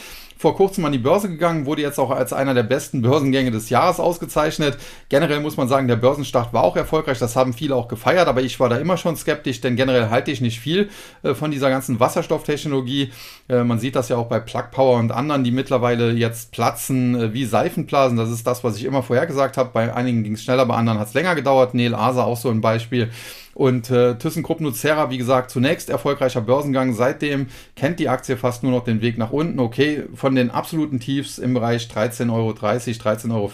[0.44, 3.70] vor kurzem an die Börse gegangen, wurde jetzt auch als einer der besten Börsengänge des
[3.70, 4.78] Jahres ausgezeichnet.
[5.08, 8.42] Generell muss man sagen, der Börsenstart war auch erfolgreich, das haben viele auch gefeiert, aber
[8.42, 10.90] ich war da immer schon skeptisch, denn generell halte ich nicht viel
[11.24, 13.14] äh, von dieser ganzen Wasserstofftechnologie.
[13.48, 17.16] Äh, man sieht das ja auch bei Plug Power und anderen, die mittlerweile jetzt platzen
[17.16, 18.18] äh, wie Seifenblasen.
[18.18, 19.70] Das ist das, was ich immer vorhergesagt habe.
[19.72, 21.74] Bei einigen ging es schneller, bei anderen hat es länger gedauert.
[21.74, 23.12] Neil Asa auch so ein Beispiel.
[23.54, 26.94] Und äh, ThyssenKrupp Nucera, wie gesagt, zunächst erfolgreicher Börsengang.
[26.94, 29.60] Seitdem kennt die Aktie fast nur noch den Weg nach unten.
[29.60, 33.50] Okay, von den absoluten Tiefs im Bereich 13,30 Euro, 13,40 Euro,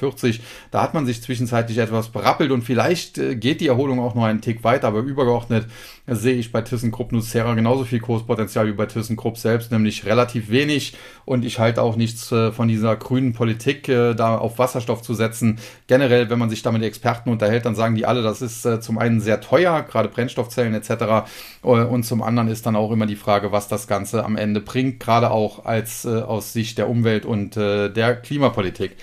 [0.72, 4.24] da hat man sich zwischenzeitlich etwas berappelt und vielleicht äh, geht die Erholung auch noch
[4.24, 5.66] einen Tick weiter, aber übergeordnet
[6.16, 10.96] sehe ich bei ThyssenKrupp Nucera genauso viel Kurspotenzial wie bei ThyssenKrupp selbst, nämlich relativ wenig.
[11.26, 15.14] Und ich halte auch nichts äh, von dieser grünen Politik, äh, da auf Wasserstoff zu
[15.14, 15.60] setzen.
[15.88, 18.80] Generell, wenn man sich da mit Experten unterhält, dann sagen die alle, das ist äh,
[18.80, 21.30] zum einen sehr teuer, gerade Brennstoffzellen etc.
[21.62, 25.00] Und zum anderen ist dann auch immer die Frage, was das Ganze am Ende bringt,
[25.00, 28.96] gerade auch als aus Sicht der Umwelt und der Klimapolitik.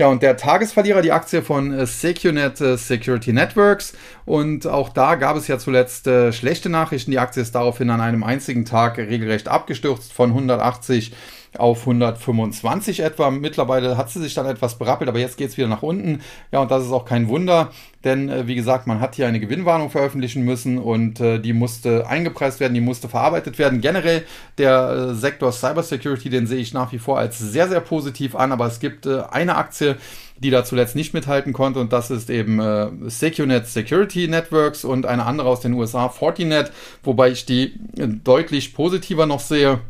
[0.00, 3.92] Ja, und der Tagesverlierer, die Aktie von äh, SecureNet äh, Security Networks.
[4.24, 7.10] Und auch da gab es ja zuletzt äh, schlechte Nachrichten.
[7.10, 11.12] Die Aktie ist daraufhin an einem einzigen Tag regelrecht abgestürzt von 180
[11.58, 13.30] auf 125 etwa.
[13.30, 16.20] Mittlerweile hat sie sich dann etwas berappelt, aber jetzt geht es wieder nach unten.
[16.52, 17.70] Ja, und das ist auch kein Wunder,
[18.04, 22.06] denn äh, wie gesagt, man hat hier eine Gewinnwarnung veröffentlichen müssen und äh, die musste
[22.06, 23.80] eingepreist werden, die musste verarbeitet werden.
[23.80, 24.24] Generell
[24.58, 28.52] der äh, Sektor Cybersecurity, den sehe ich nach wie vor als sehr, sehr positiv an,
[28.52, 29.96] aber es gibt äh, eine Aktie,
[30.38, 35.04] die da zuletzt nicht mithalten konnte und das ist eben äh, SecureNet Security Networks und
[35.04, 39.80] eine andere aus den USA, Fortinet, wobei ich die äh, deutlich positiver noch sehe.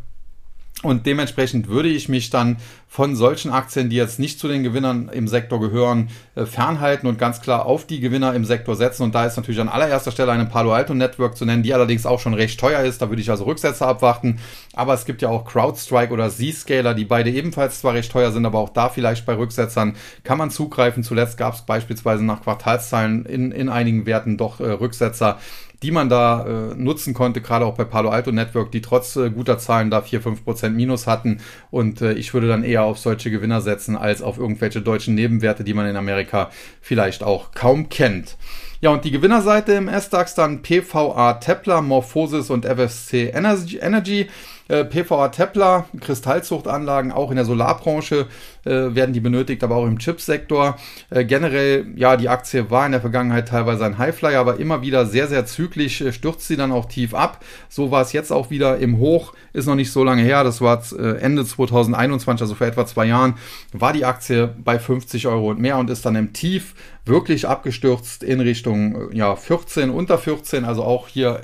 [0.83, 2.57] Und dementsprechend würde ich mich dann
[2.89, 7.19] von solchen Aktien, die jetzt nicht zu den Gewinnern im Sektor gehören, äh, fernhalten und
[7.19, 9.03] ganz klar auf die Gewinner im Sektor setzen.
[9.03, 12.07] Und da ist natürlich an allererster Stelle eine Palo Alto Network zu nennen, die allerdings
[12.07, 13.03] auch schon recht teuer ist.
[13.03, 14.41] Da würde ich also Rücksätze abwarten.
[14.73, 18.47] Aber es gibt ja auch CrowdStrike oder Z-Scaler, die beide ebenfalls zwar recht teuer sind,
[18.47, 21.03] aber auch da vielleicht bei Rücksetzern kann man zugreifen.
[21.03, 25.39] Zuletzt gab es beispielsweise nach Quartalszahlen in, in einigen Werten doch äh, Rücksetzer
[25.83, 29.31] die man da äh, nutzen konnte, gerade auch bei Palo Alto Network, die trotz äh,
[29.31, 31.41] guter Zahlen da 4-5% Minus hatten.
[31.71, 35.65] Und äh, ich würde dann eher auf solche Gewinner setzen, als auf irgendwelche deutschen Nebenwerte,
[35.65, 38.37] die man in Amerika vielleicht auch kaum kennt.
[38.83, 44.29] Ja, und die Gewinnerseite im S-DAX dann PVA Tepler, Morphosis und FSC Energy.
[44.69, 48.29] Äh, PVA Tepler, Kristallzuchtanlagen, auch in der Solarbranche
[48.65, 50.77] äh, werden die benötigt, aber auch im Chipsektor.
[51.11, 55.07] Äh, generell, ja, die Aktie war in der Vergangenheit teilweise ein Highflyer, aber immer wieder
[55.07, 57.45] sehr, sehr zügig äh, stürzt sie dann auch tief ab.
[57.69, 60.61] So war es jetzt auch wieder im Hoch, ist noch nicht so lange her, das
[60.61, 63.35] war äh, Ende 2021, also vor etwa zwei Jahren,
[63.73, 68.23] war die Aktie bei 50 Euro und mehr und ist dann im Tief wirklich abgestürzt
[68.23, 71.43] in Richtung ja, 14, unter 14, also auch hier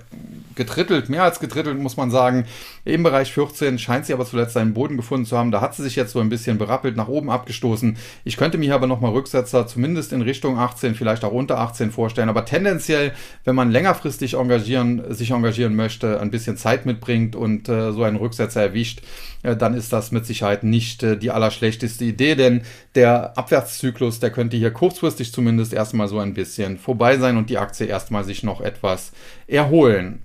[0.55, 2.47] getrittelt, mehr als getrittelt, muss man sagen.
[2.85, 5.51] Im Bereich 14 scheint sie aber zuletzt einen Boden gefunden zu haben.
[5.51, 7.97] Da hat sie sich jetzt so ein bisschen berappelt, nach oben abgestoßen.
[8.25, 12.29] Ich könnte mir aber nochmal Rücksetzer zumindest in Richtung 18, vielleicht auch unter 18 vorstellen.
[12.29, 13.12] Aber tendenziell,
[13.45, 18.16] wenn man längerfristig engagieren, sich engagieren möchte, ein bisschen Zeit mitbringt und äh, so einen
[18.16, 19.03] Rücksetzer erwischt,
[19.42, 22.62] äh, dann ist das mit Sicherheit nicht äh, die allerschlechteste Idee, denn
[22.95, 27.59] der Abwärtszyklus, der könnte hier kurzfristig zumindest erstmal so ein bisschen vorbei sein und die
[27.59, 29.12] Aktie erstmal sich noch etwas
[29.46, 30.22] erholen.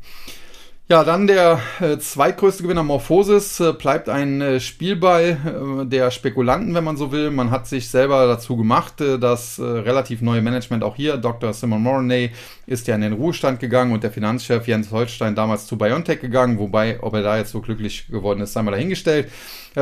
[0.91, 6.75] Ja, dann der äh, zweitgrößte Gewinner Morphosis äh, bleibt ein äh, Spielball äh, der Spekulanten,
[6.75, 7.31] wenn man so will.
[7.31, 11.53] Man hat sich selber dazu gemacht, äh, das äh, relativ neue Management auch hier, Dr.
[11.53, 12.31] Simon Moroney,
[12.71, 16.57] ist ja in den Ruhestand gegangen und der Finanzchef Jens Holstein damals zu BioNTech gegangen,
[16.57, 19.29] wobei, ob er da jetzt so glücklich geworden ist, sei mal dahingestellt.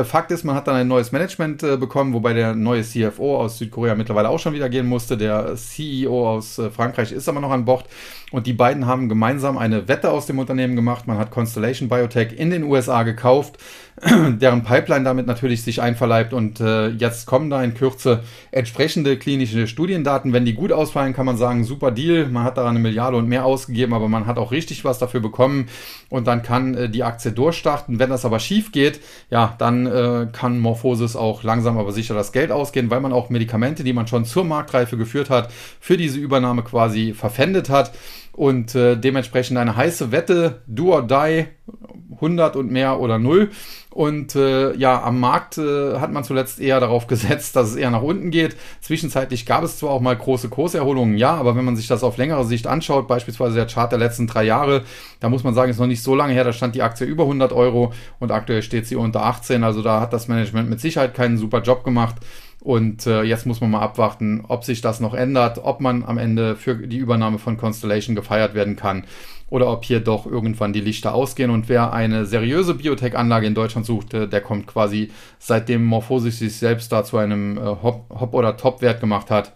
[0.04, 3.96] Fakt ist, man hat dann ein neues Management bekommen, wobei der neue CFO aus Südkorea
[3.96, 5.16] mittlerweile auch schon wieder gehen musste.
[5.16, 7.86] Der CEO aus Frankreich ist aber noch an Bord.
[8.30, 11.08] Und die beiden haben gemeinsam eine Wette aus dem Unternehmen gemacht.
[11.08, 13.58] Man hat Constellation Biotech in den USA gekauft,
[14.40, 16.32] deren Pipeline damit natürlich sich einverleibt.
[16.32, 20.32] Und äh, jetzt kommen da in Kürze entsprechende klinische Studiendaten.
[20.32, 22.26] Wenn die gut ausfallen, kann man sagen, super Deal.
[22.28, 25.20] Man hat da eine Milliarde und mehr ausgegeben, aber man hat auch richtig was dafür
[25.20, 25.68] bekommen.
[26.08, 27.98] Und dann kann äh, die Aktie durchstarten.
[27.98, 32.32] Wenn das aber schief geht, ja, dann äh, kann Morphosis auch langsam aber sicher das
[32.32, 36.18] Geld ausgehen, weil man auch Medikamente, die man schon zur Marktreife geführt hat, für diese
[36.18, 37.92] Übernahme quasi verpfändet hat.
[38.32, 41.46] Und äh, dementsprechend eine heiße Wette, do or die,
[42.20, 43.50] 100 und mehr oder null.
[43.90, 47.90] Und äh, ja, am Markt äh, hat man zuletzt eher darauf gesetzt, dass es eher
[47.90, 48.56] nach unten geht.
[48.80, 52.16] Zwischenzeitlich gab es zwar auch mal große Kurserholungen, ja, aber wenn man sich das auf
[52.16, 54.84] längere Sicht anschaut, beispielsweise der Chart der letzten drei Jahre,
[55.18, 57.24] da muss man sagen, ist noch nicht so lange her, da stand die Aktie über
[57.24, 59.64] 100 Euro und aktuell steht sie unter 18.
[59.64, 62.16] Also da hat das Management mit Sicherheit keinen super Job gemacht.
[62.60, 66.18] Und äh, jetzt muss man mal abwarten, ob sich das noch ändert, ob man am
[66.18, 69.04] Ende für die Übernahme von Constellation gefeiert werden kann
[69.48, 71.50] oder ob hier doch irgendwann die Lichter ausgehen.
[71.50, 76.92] Und wer eine seriöse Biotech-Anlage in Deutschland sucht, der kommt quasi seitdem Morphosis sich selbst
[76.92, 79.52] da zu einem äh, Hop-, Hop oder Top-Wert gemacht hat,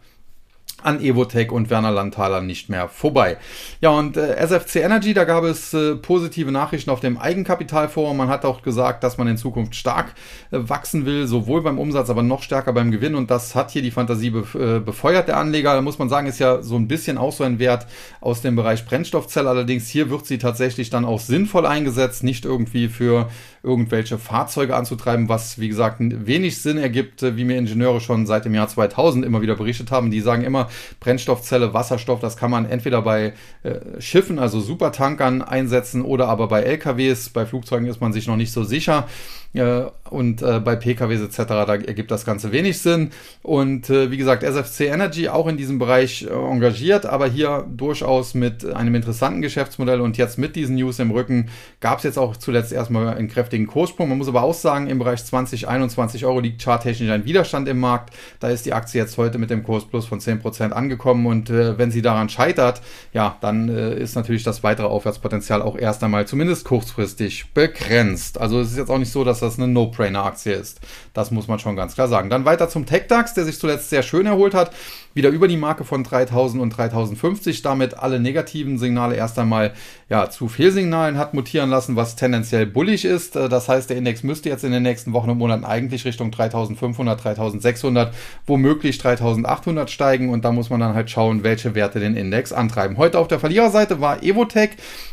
[0.84, 3.38] an Evotech und Werner Landthaler nicht mehr vorbei.
[3.80, 8.16] Ja, und äh, SFC Energy, da gab es äh, positive Nachrichten auf dem Eigenkapitalforum.
[8.16, 10.14] Man hat auch gesagt, dass man in Zukunft stark
[10.50, 13.14] äh, wachsen will, sowohl beim Umsatz, aber noch stärker beim Gewinn.
[13.14, 15.74] Und das hat hier die Fantasie be äh, befeuert, der Anleger.
[15.74, 17.86] Da muss man sagen, ist ja so ein bisschen auch so ein Wert
[18.20, 19.48] aus dem Bereich Brennstoffzelle.
[19.48, 23.28] Allerdings hier wird sie tatsächlich dann auch sinnvoll eingesetzt, nicht irgendwie für
[23.62, 28.44] irgendwelche Fahrzeuge anzutreiben, was wie gesagt wenig Sinn ergibt, äh, wie mir Ingenieure schon seit
[28.44, 30.10] dem Jahr 2000 immer wieder berichtet haben.
[30.10, 30.68] Die sagen immer,
[31.00, 36.62] Brennstoffzelle, Wasserstoff, das kann man entweder bei äh, Schiffen, also Supertankern einsetzen oder aber bei
[36.62, 37.30] LKWs.
[37.30, 39.06] Bei Flugzeugen ist man sich noch nicht so sicher.
[39.54, 41.46] Äh, und äh, bei PKWs etc.
[41.46, 43.10] da ergibt das Ganze wenig Sinn.
[43.42, 48.64] Und äh, wie gesagt, SFC Energy auch in diesem Bereich engagiert, aber hier durchaus mit
[48.64, 51.48] einem interessanten Geschäftsmodell und jetzt mit diesen News im Rücken
[51.80, 54.08] gab es jetzt auch zuletzt erstmal einen kräftigen Kurssprung.
[54.08, 57.80] Man muss aber auch sagen, im Bereich 20, 21 Euro liegt charttechnisch ein Widerstand im
[57.80, 58.14] Markt.
[58.40, 62.02] Da ist die Aktie jetzt heute mit dem Kursplus von 10% angekommen und wenn sie
[62.02, 68.40] daran scheitert, ja, dann ist natürlich das weitere Aufwärtspotenzial auch erst einmal zumindest kurzfristig begrenzt.
[68.40, 70.80] Also es ist jetzt auch nicht so, dass das eine No-Brainer-Aktie ist.
[71.12, 72.30] Das muss man schon ganz klar sagen.
[72.30, 74.72] Dann weiter zum TechDAX, der sich zuletzt sehr schön erholt hat
[75.14, 79.72] wieder über die Marke von 3000 und 3050, damit alle negativen Signale erst einmal
[80.10, 83.36] ja, zu Fehlsignalen hat mutieren lassen, was tendenziell bullig ist.
[83.36, 86.30] Äh, das heißt, der Index müsste jetzt in den nächsten Wochen und Monaten eigentlich Richtung
[86.30, 88.14] 3500, 3600,
[88.46, 92.98] womöglich 3800 steigen und da muss man dann halt schauen, welche Werte den Index antreiben.
[92.98, 94.70] Heute auf der Verliererseite war Evotech,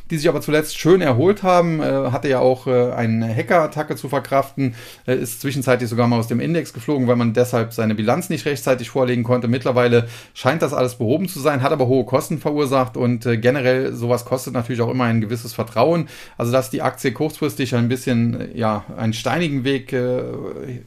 [0.10, 4.10] die sich aber zuletzt schön erholt haben, äh, hatte ja auch äh, eine Hackerattacke zu
[4.10, 4.76] verkraften,
[5.06, 8.90] ist zwischenzeitlich sogar mal aus dem Index geflogen, weil man deshalb seine Bilanz nicht rechtzeitig
[8.90, 9.48] vorlegen konnte.
[9.48, 14.26] Mittlerweile scheint das alles behoben zu sein, hat aber hohe Kosten verursacht und generell sowas
[14.26, 16.08] kostet natürlich auch immer ein gewisses Vertrauen.
[16.38, 20.22] Also dass die Aktie kurzfristig ein bisschen ja einen steinigen Weg äh,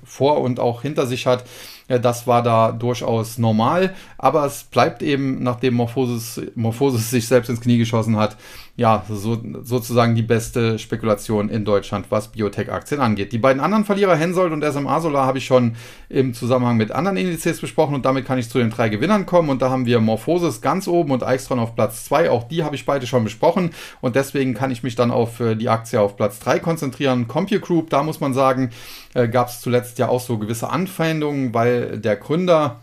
[0.05, 1.45] vor und auch hinter sich hat,
[1.89, 7.61] das war da durchaus normal, aber es bleibt eben, nachdem Morphosis, Morphosis sich selbst ins
[7.61, 8.39] Knie geschossen hat,
[8.77, 13.31] ja, so, sozusagen die beste Spekulation in Deutschland, was Biotech-Aktien angeht.
[13.31, 15.77] Die beiden anderen Verlierer, Hensoldt und SMA Solar, habe ich schon
[16.09, 19.49] im Zusammenhang mit anderen Indizes besprochen und damit kann ich zu den drei Gewinnern kommen.
[19.49, 22.31] Und da haben wir Morphosis ganz oben und Eichstron auf Platz zwei.
[22.31, 25.55] Auch die habe ich beide schon besprochen und deswegen kann ich mich dann auf äh,
[25.55, 27.29] die Aktie auf Platz drei konzentrieren.
[27.29, 28.71] CompuGroup, da muss man sagen,
[29.15, 32.81] äh, gab es zuletzt ja auch so gewisse Anfeindungen, weil der Gründer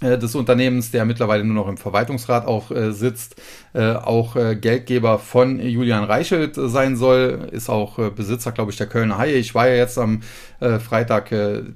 [0.00, 3.36] des Unternehmens, der mittlerweile nur noch im Verwaltungsrat auch äh, sitzt,
[3.74, 8.76] äh, auch äh, Geldgeber von Julian Reichelt sein soll, ist auch äh, Besitzer, glaube ich,
[8.76, 9.34] der Kölner Haie.
[9.34, 10.20] Ich war ja jetzt am
[10.60, 11.30] äh, Freitag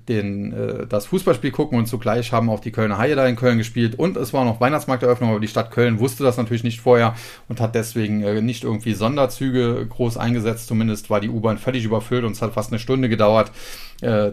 [0.08, 3.96] den, das Fußballspiel gucken und zugleich haben auch die Kölner Haie da in Köln gespielt
[3.98, 7.14] und es war noch Weihnachtsmarkteröffnung, aber die Stadt Köln wusste das natürlich nicht vorher
[7.48, 10.68] und hat deswegen nicht irgendwie Sonderzüge groß eingesetzt.
[10.68, 13.52] Zumindest war die U-Bahn völlig überfüllt und es hat fast eine Stunde gedauert,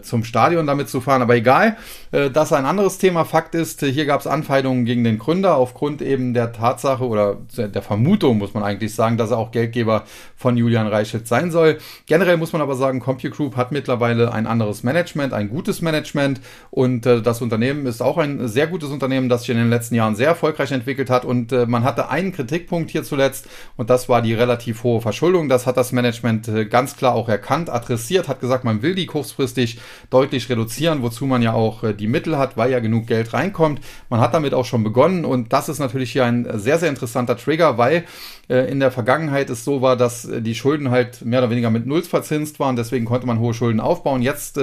[0.02, 1.22] zum Stadion damit zu fahren.
[1.22, 1.76] Aber egal,
[2.10, 3.24] das ist ein anderes Thema.
[3.24, 7.82] Fakt ist, hier gab es Anfeindungen gegen den Gründer aufgrund eben der Tatsache oder der
[7.82, 10.04] Vermutung, muss man eigentlich sagen, dass er auch Geldgeber
[10.36, 11.78] von Julian Reichelt sein soll.
[12.06, 17.06] Generell muss man aber sagen, CompuGroup hat mittlerweile ein anderes Management, ein gutes Management und
[17.06, 20.16] äh, das Unternehmen ist auch ein sehr gutes Unternehmen, das sich in den letzten Jahren
[20.16, 24.22] sehr erfolgreich entwickelt hat und äh, man hatte einen Kritikpunkt hier zuletzt und das war
[24.22, 25.48] die relativ hohe Verschuldung.
[25.48, 29.06] Das hat das Management äh, ganz klar auch erkannt, adressiert, hat gesagt, man will die
[29.06, 29.59] kurzfristig
[30.10, 33.80] deutlich reduzieren, wozu man ja auch äh, die Mittel hat, weil ja genug Geld reinkommt.
[34.08, 37.36] Man hat damit auch schon begonnen und das ist natürlich hier ein sehr, sehr interessanter
[37.36, 38.04] Trigger, weil
[38.48, 41.70] äh, in der Vergangenheit es so war, dass äh, die Schulden halt mehr oder weniger
[41.70, 44.22] mit Nulls verzinst waren, deswegen konnte man hohe Schulden aufbauen.
[44.22, 44.58] Jetzt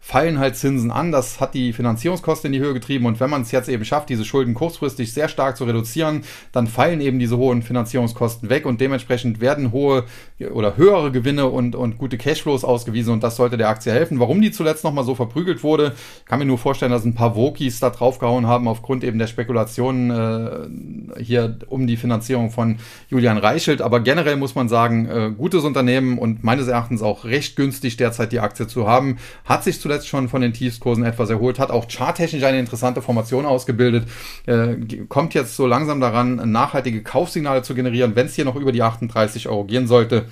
[0.00, 3.06] fallen halt Zinsen an, das hat die Finanzierungskosten in die Höhe getrieben.
[3.06, 6.66] Und wenn man es jetzt eben schafft, diese Schulden kurzfristig sehr stark zu reduzieren, dann
[6.66, 8.66] fallen eben diese hohen Finanzierungskosten weg.
[8.66, 10.04] Und dementsprechend werden hohe
[10.52, 13.12] oder höhere Gewinne und, und gute Cashflows ausgewiesen.
[13.12, 14.18] Und das sollte der Aktie helfen.
[14.18, 17.78] Warum die zuletzt nochmal so verprügelt wurde, kann mir nur vorstellen, dass ein paar Wokis
[17.78, 23.82] da draufgehauen haben aufgrund eben der Spekulationen äh, hier um die Finanzierung von Julian Reichelt,
[23.82, 28.32] aber generell muss man sagen, äh, gutes Unternehmen und meines Erachtens auch recht günstig derzeit
[28.32, 29.18] die Aktie zu haben.
[29.44, 33.44] Hat sich zuletzt schon von den Tiefskursen etwas erholt, hat auch charttechnisch eine interessante Formation
[33.44, 34.06] ausgebildet,
[34.46, 34.76] äh,
[35.08, 38.84] kommt jetzt so langsam daran, nachhaltige Kaufsignale zu generieren, wenn es hier noch über die
[38.84, 40.26] 38 Euro gehen sollte.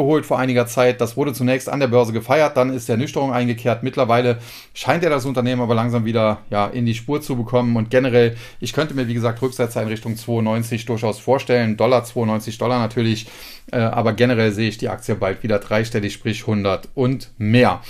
[0.00, 1.00] zurückgeholt vor einiger Zeit.
[1.00, 3.82] Das wurde zunächst an der Börse gefeiert, dann ist der Nüchterung eingekehrt.
[3.82, 4.38] Mittlerweile
[4.74, 7.76] scheint er das Unternehmen aber langsam wieder ja, in die Spur zu bekommen.
[7.76, 11.76] Und generell, ich könnte mir, wie gesagt, Rücksetzer in Richtung 92 durchaus vorstellen.
[11.76, 13.26] Dollar 92 Dollar natürlich.
[13.72, 17.80] Äh, aber generell sehe ich die Aktie bald wieder dreistellig, sprich 100 und mehr.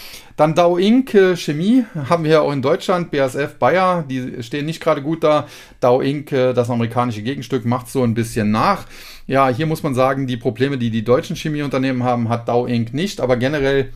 [0.41, 1.13] Dann Dow Inc.
[1.13, 5.23] Äh, Chemie haben wir ja auch in Deutschland, BASF Bayer, die stehen nicht gerade gut
[5.23, 5.47] da.
[5.81, 8.87] Dow Inc., äh, das amerikanische Gegenstück, macht so ein bisschen nach.
[9.27, 12.95] Ja, hier muss man sagen, die Probleme, die die deutschen Chemieunternehmen haben, hat Dow Inc.
[12.95, 13.93] nicht, aber generell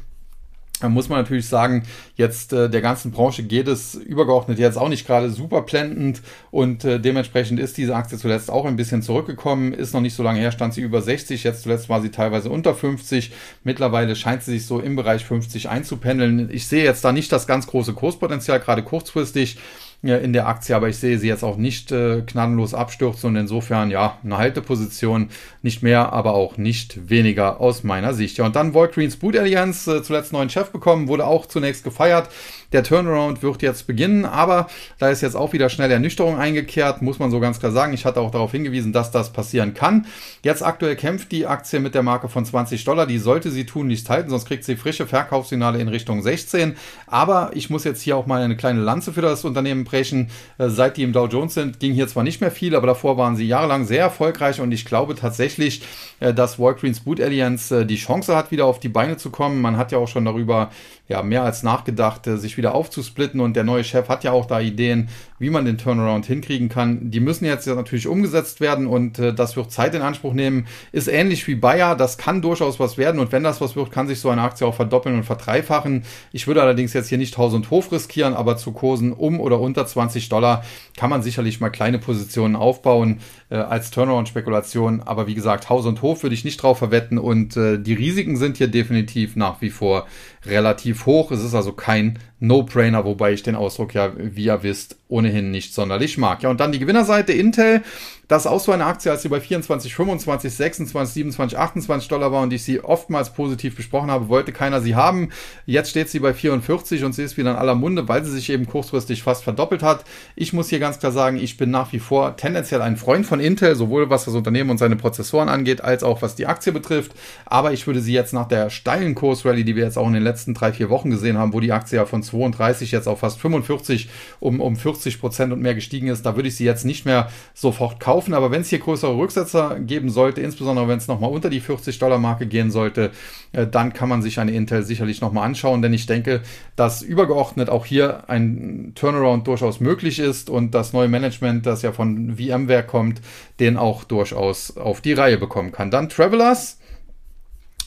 [0.85, 4.91] da muss man natürlich sagen, jetzt äh, der ganzen Branche geht es übergeordnet jetzt auch
[4.91, 6.21] nicht gerade super blendend
[6.51, 10.23] und äh, dementsprechend ist diese Aktie zuletzt auch ein bisschen zurückgekommen, ist noch nicht so
[10.23, 13.33] lange her, stand sie über 60, jetzt zuletzt war sie teilweise unter 50,
[13.65, 16.51] mittlerweile scheint sie sich so im Bereich 50 einzupendeln.
[16.53, 19.57] Ich sehe jetzt da nicht das ganz große Kurspotenzial, gerade kurzfristig
[20.05, 23.91] in der Aktie, aber ich sehe sie jetzt auch nicht äh, gnadenlos abstürzen und insofern
[23.91, 25.31] ja eine Halteposition,
[25.63, 28.37] nicht mehr, aber auch nicht weniger aus meiner Sicht.
[28.39, 32.29] Ja, und dann Walgreens Boot Alliance, äh, zuletzt neuen Chef bekommen, wurde auch zunächst gefeiert.
[32.75, 34.67] Der Turnaround wird jetzt beginnen, aber
[34.99, 37.93] da ist jetzt auch wieder schnell Ernüchterung eingekehrt, muss man so ganz klar sagen.
[37.95, 40.07] Ich hatte auch darauf hingewiesen, dass das passieren kann.
[40.43, 43.07] Jetzt aktuell kämpft die Aktie mit der Marke von 20 Dollar.
[43.07, 46.75] Die sollte sie tun nicht halten, sonst kriegt sie frische Verkaufssignale in Richtung 16.
[47.07, 50.31] Aber ich muss jetzt hier auch mal eine kleine Lanze für das Unternehmen brechen.
[50.59, 53.17] Äh, seit die im Dow Jones sind, ging hier zwar nicht mehr viel, aber davor
[53.17, 55.83] waren sie jahrelang sehr erfolgreich und ich glaube tatsächlich,
[56.19, 59.63] äh, dass Walgreens Boot Alliance äh, die Chance hat, wieder auf die Beine zu kommen.
[59.63, 60.71] Man hat ja auch schon darüber
[61.07, 64.61] ja, mehr als nachgedacht, sich wieder aufzusplitten und der neue Chef hat ja auch da
[64.61, 65.09] Ideen,
[65.39, 67.11] wie man den Turnaround hinkriegen kann.
[67.11, 70.67] Die müssen jetzt natürlich umgesetzt werden und äh, das wird Zeit in Anspruch nehmen.
[70.93, 74.07] Ist ähnlich wie Bayer, das kann durchaus was werden und wenn das was wird, kann
[74.07, 76.05] sich so eine Aktie auch verdoppeln und verdreifachen.
[76.33, 79.61] Ich würde allerdings jetzt hier nicht Haus und Hof riskieren, aber zu Kursen um oder
[79.61, 80.65] unter 20 Dollar
[80.97, 85.03] kann man sicherlich mal kleine Positionen aufbauen äh, als Turnaround-Spekulation.
[85.03, 88.37] Aber wie gesagt, Haus und Hof würde ich nicht drauf verwetten und äh, die Risiken
[88.37, 90.07] sind hier definitiv nach wie vor
[90.47, 91.31] relativ hoch.
[91.31, 95.73] Es ist also kein No-Brainer, wobei ich den Ausdruck ja, wie ihr wisst, ohnehin nicht
[95.73, 96.43] sonderlich mag.
[96.43, 97.83] Ja, und dann die Gewinnerseite Intel.
[98.27, 102.43] Das auch so eine Aktie, als sie bei 24, 25, 26, 27, 28 Dollar war
[102.43, 105.29] und ich sie oftmals positiv besprochen habe, wollte keiner sie haben.
[105.67, 108.49] Jetzt steht sie bei 44 und sie ist wieder in aller Munde, weil sie sich
[108.49, 110.05] eben kurzfristig fast verdoppelt hat.
[110.37, 113.41] Ich muss hier ganz klar sagen, ich bin nach wie vor tendenziell ein Freund von
[113.41, 117.13] Intel, sowohl was das Unternehmen und seine Prozessoren angeht, als auch was die Aktie betrifft.
[117.45, 120.25] Aber ich würde sie jetzt nach der steilen Kursrallye, die wir jetzt auch in den
[120.25, 123.39] letzten drei, vier Wochen gesehen haben, wo die Aktie ja von 32 jetzt auf fast
[123.39, 124.09] 45
[124.41, 127.31] um, um 40 Prozent und mehr gestiegen ist, da würde ich sie jetzt nicht mehr
[127.55, 128.35] sofort kaufen.
[128.35, 131.99] Aber wenn es hier größere Rücksetzer geben sollte, insbesondere wenn es nochmal unter die 40
[131.99, 133.11] Dollar Marke gehen sollte,
[133.53, 136.43] äh, dann kann man sich eine Intel sicherlich nochmal anschauen, denn ich denke,
[136.77, 141.93] dass übergeordnet auch hier ein Turnaround durchaus möglich ist und das neue Management, das ja
[141.93, 143.21] von VMware kommt,
[143.61, 145.91] den auch durchaus auf die Reihe bekommen kann.
[145.91, 146.79] Dann Travelers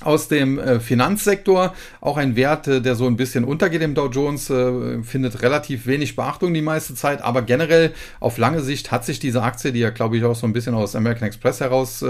[0.03, 4.07] aus dem äh, Finanzsektor, auch ein Wert, äh, der so ein bisschen untergeht im Dow
[4.07, 9.05] Jones, äh, findet relativ wenig Beachtung die meiste Zeit, aber generell auf lange Sicht hat
[9.05, 12.03] sich diese Aktie, die ja glaube ich auch so ein bisschen aus American Express heraus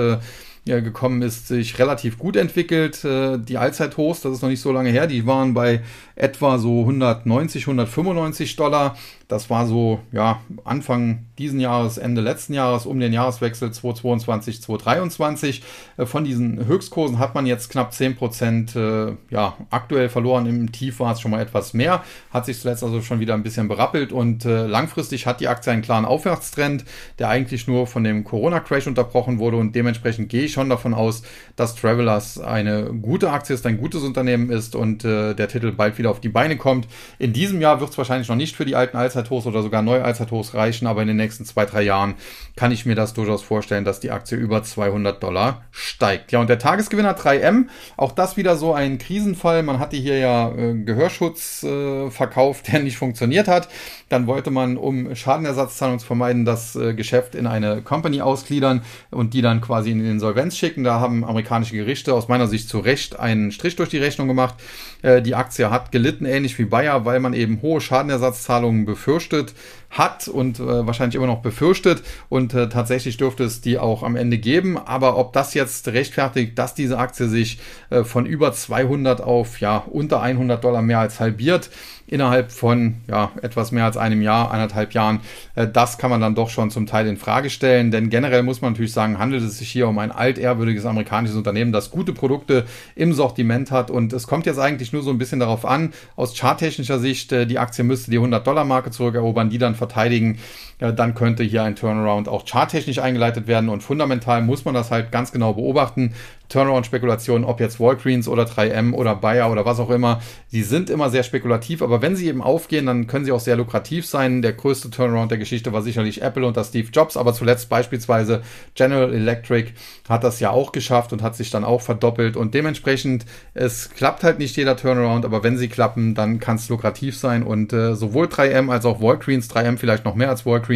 [0.65, 2.99] gekommen ist, sich relativ gut entwickelt.
[3.03, 5.81] Die Allzeithochs, das ist noch nicht so lange her, die waren bei
[6.17, 8.97] etwa so 190, 195 Dollar.
[9.27, 15.63] Das war so, ja, Anfang diesen Jahres, Ende letzten Jahres, um den Jahreswechsel 2022, 2023.
[15.97, 20.45] Äh, von diesen Höchstkursen hat man jetzt knapp 10 Prozent, äh, ja, aktuell verloren.
[20.45, 22.03] Im Tief war es schon mal etwas mehr.
[22.31, 25.71] Hat sich zuletzt also schon wieder ein bisschen berappelt und äh, langfristig hat die Aktie
[25.71, 26.85] einen klaren Aufwärtstrend,
[27.19, 31.23] der eigentlich nur von dem Corona-Crash unterbrochen wurde und dementsprechend gehe ich schon davon aus,
[31.55, 35.97] dass Travelers eine gute Aktie ist, ein gutes Unternehmen ist und äh, der Titel bald
[35.97, 36.87] wieder auf die Beine kommt.
[37.19, 40.03] In diesem Jahr wird es wahrscheinlich noch nicht für die alten Allzeithochs oder sogar neue
[40.03, 42.15] Allzeithochs reichen, aber in den nächsten zwei, drei Jahren
[42.55, 46.31] kann ich mir das durchaus vorstellen, dass die Aktie über 200 Dollar steigt.
[46.31, 49.63] Ja, und der Tagesgewinner 3M, auch das wieder so ein Krisenfall.
[49.63, 53.69] Man hatte hier ja äh, Gehörschutz äh, verkauft, der nicht funktioniert hat.
[54.09, 58.81] Dann wollte man, um Schadenersatzzahlung zu vermeiden, das äh, Geschäft in eine Company ausgliedern
[59.11, 60.83] und die dann quasi in die Insolvenz schicken.
[60.83, 64.55] Da haben amerikanische Gerichte aus meiner Sicht zu Recht einen Strich durch die Rechnung gemacht.
[65.01, 69.55] Äh, die Aktie hat gelitten, ähnlich wie Bayer, weil man eben hohe Schadenersatzzahlungen befürchtet
[69.89, 72.03] hat und äh, wahrscheinlich immer noch befürchtet.
[72.29, 74.77] Und äh, tatsächlich dürfte es die auch am Ende geben.
[74.77, 77.59] Aber ob das jetzt rechtfertigt, dass diese Aktie sich
[77.89, 81.69] äh, von über 200 auf ja unter 100 Dollar mehr als halbiert,
[82.07, 85.19] innerhalb von ja, etwas mehr als einem Jahr, anderthalb Jahren,
[85.55, 87.91] äh, das kann man dann doch schon zum Teil in Frage stellen.
[87.91, 91.73] Denn generell muss man natürlich sagen, handelt es sich hier um ein altehrwürdiges amerikanisches Unternehmen,
[91.73, 92.65] das gute Produkte
[92.95, 93.91] im Sortiment hat.
[93.91, 97.45] Und es kommt jetzt eigentlich nur so ein bisschen darauf an, aus charttechnischer Sicht, äh,
[97.45, 100.37] die Aktie müsste die 100-Dollar-Marke zurückerobern, die dann verteidigen.
[100.79, 103.69] Ja, dann könnte hier ein Turnaround auch charttechnisch eingeleitet werden.
[103.69, 106.13] Und fundamental muss man das halt ganz genau beobachten.
[106.49, 110.21] Turnaround-Spekulationen, ob jetzt Walgreens oder 3M oder Bayer oder was auch immer,
[110.51, 113.57] die sind immer sehr spekulativ, aber wenn sie eben aufgehen, dann können sie auch sehr
[113.57, 114.41] lukrativ sein.
[114.41, 118.41] Der größte Turnaround der Geschichte war sicherlich Apple unter Steve Jobs, aber zuletzt beispielsweise
[118.75, 119.71] General Electric
[120.07, 124.23] hat das ja auch geschafft und hat sich dann auch verdoppelt und dementsprechend, es klappt
[124.23, 127.95] halt nicht jeder Turnaround, aber wenn sie klappen, dann kann es lukrativ sein und äh,
[127.95, 130.66] sowohl 3M als auch Walgreens, 3M vielleicht noch mehr als Walgreens,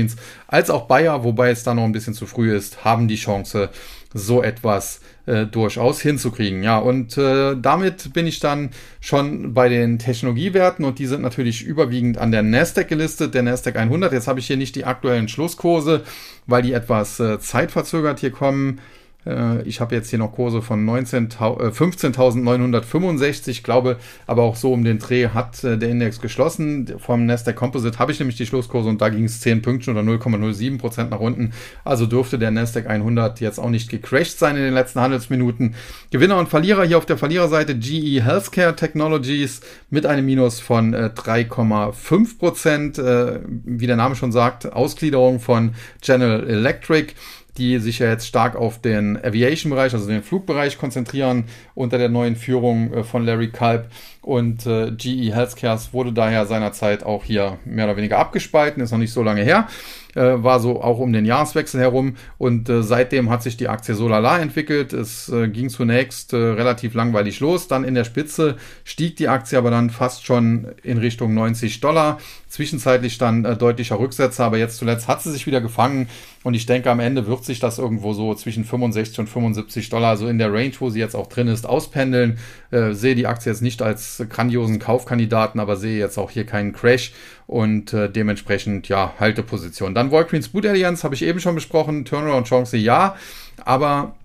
[0.47, 3.69] als auch Bayer, wobei es da noch ein bisschen zu früh ist, haben die Chance,
[4.13, 6.63] so etwas äh, durchaus hinzukriegen.
[6.63, 11.63] Ja, und äh, damit bin ich dann schon bei den Technologiewerten und die sind natürlich
[11.63, 14.11] überwiegend an der Nasdaq gelistet, der Nasdaq 100.
[14.11, 16.03] Jetzt habe ich hier nicht die aktuellen Schlusskurse,
[16.47, 18.79] weil die etwas äh, zeitverzögert hier kommen.
[19.25, 23.97] Äh, ich habe jetzt hier noch Kurse von 15.965, äh, glaube
[24.27, 26.93] aber auch so um den Dreh hat äh, der Index geschlossen.
[26.97, 30.09] Vom Nasdaq Composite habe ich nämlich die Schlusskurse und da ging es 10 Pünktchen oder
[30.09, 31.51] 0,07% nach unten.
[31.83, 35.75] Also dürfte der Nasdaq 100 jetzt auch nicht gecrashed sein in den letzten Handelsminuten.
[36.09, 43.41] Gewinner und Verlierer hier auf der Verliererseite GE Healthcare Technologies mit einem Minus von 3,5%.
[43.65, 47.13] Wie der Name schon sagt, Ausgliederung von General Electric
[47.57, 51.45] die sich ja jetzt stark auf den Aviation-Bereich, also den Flugbereich konzentrieren
[51.81, 53.87] unter der neuen Führung äh, von Larry Kalb.
[54.21, 58.99] Und äh, GE Healthcares wurde daher seinerzeit auch hier mehr oder weniger abgespalten, ist noch
[58.99, 59.67] nicht so lange her
[60.13, 64.09] äh, war so auch um den Jahreswechsel herum und seitdem hat sich die Aktie so
[64.09, 64.91] lala entwickelt.
[64.91, 69.89] Es ging zunächst relativ langweilig los, dann in der Spitze stieg die Aktie aber dann
[69.89, 72.19] fast schon in Richtung 90 Dollar.
[72.49, 76.09] Zwischenzeitlich dann deutlicher Rücksetzer, aber jetzt zuletzt hat sie sich wieder gefangen
[76.43, 80.09] und ich denke, am Ende wird sich das irgendwo so zwischen 65 und 75 Dollar,
[80.09, 82.37] also in der Range, wo sie jetzt auch drin ist, auspendeln.
[82.69, 86.73] Äh, sehe die Aktie jetzt nicht als grandiosen Kaufkandidaten, aber sehe jetzt auch hier keinen
[86.73, 87.13] Crash
[87.47, 89.95] und äh, dementsprechend ja Halteposition.
[89.95, 92.05] Dann Walgreens Boot Alliance habe ich eben schon besprochen.
[92.05, 93.15] Turnaround Chance ja,
[93.65, 94.15] aber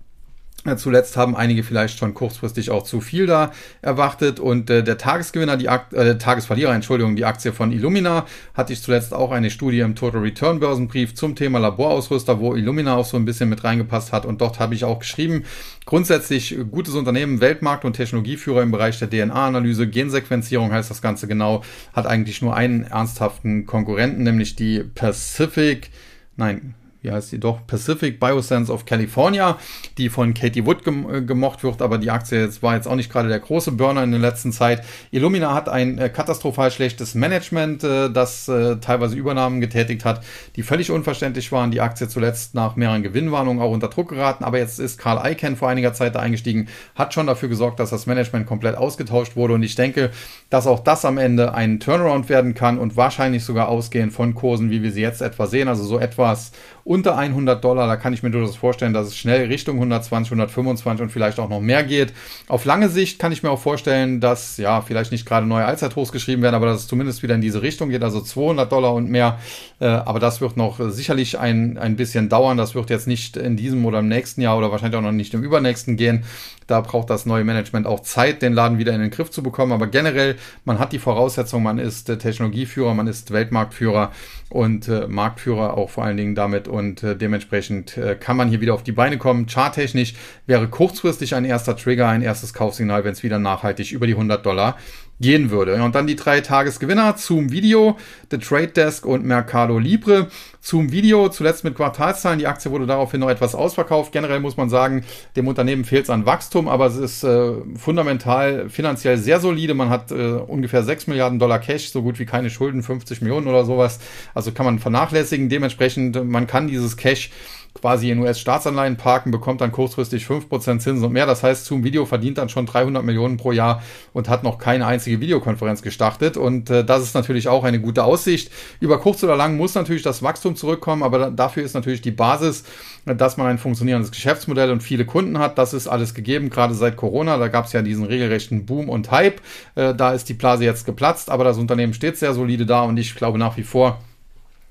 [0.75, 3.51] Zuletzt haben einige vielleicht schon kurzfristig auch zu viel da
[3.81, 4.39] erwartet.
[4.39, 8.81] Und äh, der Tagesgewinner, die Akt äh, Tagesverlierer, Entschuldigung, die Aktie von Illumina, hatte ich
[8.81, 13.15] zuletzt auch eine Studie im Total Return Börsenbrief zum Thema Laborausrüster, wo Illumina auch so
[13.15, 14.25] ein bisschen mit reingepasst hat.
[14.25, 15.45] Und dort habe ich auch geschrieben,
[15.85, 21.63] grundsätzlich gutes Unternehmen, Weltmarkt- und Technologieführer im Bereich der DNA-Analyse, Gensequenzierung heißt das Ganze genau,
[21.93, 25.91] hat eigentlich nur einen ernsthaften Konkurrenten, nämlich die Pacific,
[26.35, 26.75] nein,
[27.07, 29.57] wie heißt die doch, Pacific Biosense of California,
[29.97, 32.95] die von Katie Wood gem äh, gemocht wird, aber die Aktie jetzt war jetzt auch
[32.95, 34.83] nicht gerade der große Burner in der letzten Zeit.
[35.11, 40.21] Illumina hat ein äh, katastrophal schlechtes Management, äh, das äh, teilweise Übernahmen getätigt hat,
[40.57, 41.71] die völlig unverständlich waren.
[41.71, 45.55] Die Aktie zuletzt nach mehreren Gewinnwarnungen auch unter Druck geraten, aber jetzt ist Karl Icahn
[45.55, 49.53] vor einiger Zeit da eingestiegen, hat schon dafür gesorgt, dass das Management komplett ausgetauscht wurde
[49.53, 50.11] und ich denke,
[50.49, 54.69] dass auch das am Ende ein Turnaround werden kann und wahrscheinlich sogar ausgehend von Kursen,
[54.71, 56.51] wie wir sie jetzt etwa sehen, also so etwas
[56.87, 61.03] unter 100 Dollar, da kann ich mir durchaus vorstellen, dass es schnell Richtung 120, 125
[61.03, 62.13] und vielleicht auch noch mehr geht.
[62.47, 66.13] Auf lange Sicht kann ich mir auch vorstellen, dass ja vielleicht nicht gerade neue Allzeithochs
[66.13, 69.09] geschrieben werden, aber dass es zumindest wieder in diese Richtung geht, also 200 Dollar und
[69.09, 69.37] mehr.
[69.79, 72.57] Äh, aber das wird noch sicherlich ein, ein bisschen dauern.
[72.57, 75.33] Das wird jetzt nicht in diesem oder im nächsten Jahr oder wahrscheinlich auch noch nicht
[75.33, 76.23] im übernächsten gehen.
[76.67, 79.71] Da braucht das neue Management auch Zeit, den Laden wieder in den Griff zu bekommen.
[79.71, 84.11] Aber generell, man hat die Voraussetzung, man ist äh, Technologieführer, man ist Weltmarktführer
[84.49, 86.67] und äh, Marktführer auch vor allen Dingen damit.
[86.67, 89.47] Und äh, dementsprechend äh, kann man hier wieder auf die Beine kommen.
[89.47, 90.13] Charttechnisch
[90.45, 94.45] wäre kurzfristig ein erster Trigger, ein erstes Kaufsignal, wenn es wieder nachhaltig über die 100
[94.45, 94.77] Dollar
[95.19, 95.81] gehen würde.
[95.83, 97.97] Und dann die drei Tagesgewinner, Zoom Video,
[98.29, 100.27] The Trade Desk und Mercado Libre.
[100.61, 102.39] Zoom Video zuletzt mit Quartalszahlen.
[102.39, 104.11] Die Aktie wurde daraufhin noch etwas ausverkauft.
[104.11, 105.03] Generell muss man sagen,
[105.35, 109.73] dem Unternehmen fehlt es an Wachstum, aber es ist äh, fundamental finanziell sehr solide.
[109.73, 113.47] Man hat äh, ungefähr 6 Milliarden Dollar Cash, so gut wie keine Schulden, 50 Millionen
[113.47, 113.99] oder sowas.
[114.33, 115.49] Also kann man vernachlässigen.
[115.49, 117.31] Dementsprechend, man kann dieses Cash
[117.73, 121.25] quasi in US-Staatsanleihen parken, bekommt dann kurzfristig 5% Zinsen und mehr.
[121.25, 123.81] Das heißt, Zoom Video verdient dann schon 300 Millionen pro Jahr
[124.13, 126.37] und hat noch keine einzige Videokonferenz gestartet.
[126.37, 128.51] Und äh, das ist natürlich auch eine gute Aussicht.
[128.79, 132.63] Über kurz oder lang muss natürlich das Wachstum zurückkommen, aber dafür ist natürlich die Basis,
[133.05, 135.57] dass man ein funktionierendes Geschäftsmodell und viele Kunden hat.
[135.57, 137.37] Das ist alles gegeben, gerade seit Corona.
[137.37, 139.41] Da gab es ja diesen regelrechten Boom und Hype.
[139.75, 142.97] Äh, da ist die Blase jetzt geplatzt, aber das Unternehmen steht sehr solide da und
[142.97, 143.99] ich glaube nach wie vor,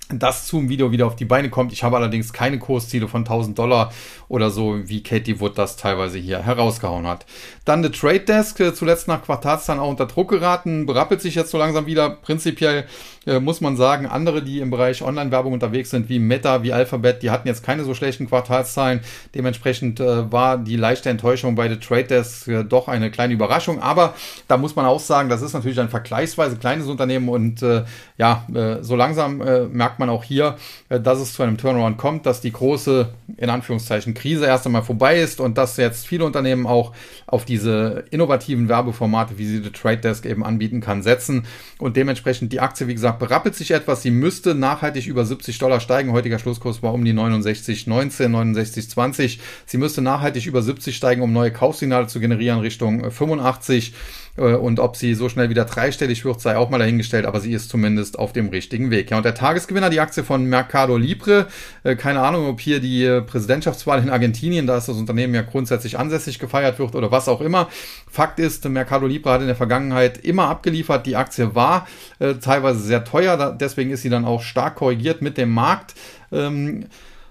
[0.08, 1.72] das Zoom-Video wieder auf die Beine kommt.
[1.72, 3.92] Ich habe allerdings keine Kursziele von 1000 Dollar
[4.28, 7.26] oder so, wie Katie Wood das teilweise hier herausgehauen hat.
[7.64, 11.50] Dann der Trade Desk, äh, zuletzt nach Quartalszahlen auch unter Druck geraten, berappelt sich jetzt
[11.50, 12.10] so langsam wieder.
[12.10, 12.86] Prinzipiell
[13.26, 17.22] äh, muss man sagen, andere, die im Bereich Online-Werbung unterwegs sind, wie Meta, wie Alphabet,
[17.22, 19.00] die hatten jetzt keine so schlechten Quartalszahlen.
[19.34, 23.82] Dementsprechend äh, war die leichte Enttäuschung bei The Trade Desk äh, doch eine kleine Überraschung.
[23.82, 24.14] Aber
[24.46, 27.84] da muss man auch sagen, das ist natürlich ein vergleichsweise kleines Unternehmen und äh,
[28.16, 29.66] ja, äh, so langsam äh,
[29.96, 30.56] merkt man auch hier,
[30.88, 35.20] dass es zu einem Turnaround kommt, dass die große, in Anführungszeichen, Krise erst einmal vorbei
[35.20, 36.92] ist und dass jetzt viele Unternehmen auch
[37.26, 41.46] auf diese innovativen Werbeformate, wie sie The Trade Desk eben anbieten kann, setzen
[41.78, 44.02] und dementsprechend die Aktie, wie gesagt, berappelt sich etwas.
[44.02, 46.12] Sie müsste nachhaltig über 70 Dollar steigen.
[46.12, 49.38] Heutiger Schlusskurs war um die 69,19, 69,20.
[49.64, 53.94] Sie müsste nachhaltig über 70 steigen, um neue Kaufsignale zu generieren Richtung 85.
[54.36, 57.52] Äh, und ob sie so schnell wieder dreistellig wird, sei auch mal dahingestellt, aber sie
[57.52, 59.10] ist zumindest auf dem richtigen Weg.
[59.10, 61.46] Ja, und der Tagesgewinner, die Aktie von Mercado Libre.
[61.82, 65.42] Äh, keine Ahnung, ob hier die äh, Präsidentschaftswahl in Argentinien, da ist das Unternehmen ja
[65.42, 67.68] grundsätzlich ansässig gefeiert wird oder was auch immer.
[68.10, 71.06] Fakt ist, Mercado Libre hat in der Vergangenheit immer abgeliefert.
[71.06, 71.86] Die Aktie war
[72.18, 75.94] teilweise sehr teuer, deswegen ist sie dann auch stark korrigiert mit dem Markt.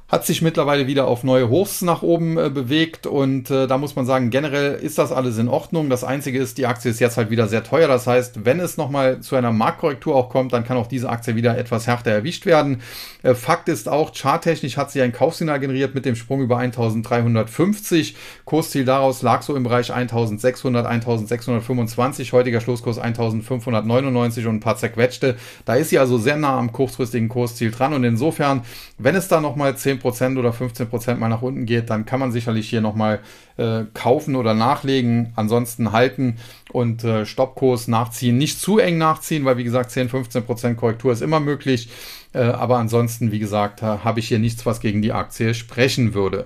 [0.08, 3.96] Hat sich mittlerweile wieder auf neue Hochs nach oben äh, bewegt und äh, da muss
[3.96, 5.90] man sagen, generell ist das alles in Ordnung.
[5.90, 7.88] Das Einzige ist, die Aktie ist jetzt halt wieder sehr teuer.
[7.88, 11.36] Das heißt, wenn es nochmal zu einer Marktkorrektur auch kommt, dann kann auch diese Aktie
[11.36, 12.84] wieder etwas härter erwischt werden.
[13.24, 18.16] Äh, Fakt ist auch, charttechnisch hat sie ein Kaufsignal generiert mit dem Sprung über 1350.
[18.46, 22.32] Kursziel daraus lag so im Bereich 1600, 1625.
[22.32, 25.36] Heutiger Schlusskurs 1599 und ein paar zerquetschte.
[25.66, 28.62] Da ist sie also sehr nah am kurzfristigen Kursziel dran und insofern,
[29.00, 32.32] wenn es da nochmal 10 10% oder 15% mal nach unten geht, dann kann man
[32.32, 33.20] sicherlich hier nochmal
[33.58, 36.38] äh, kaufen oder nachlegen, ansonsten halten
[36.72, 38.38] und äh, Stoppkurs nachziehen.
[38.38, 41.90] Nicht zu eng nachziehen, weil wie gesagt 10, 15% Korrektur ist immer möglich.
[42.36, 46.46] Äh, aber ansonsten, wie gesagt, habe ich hier nichts, was gegen die Aktie sprechen würde.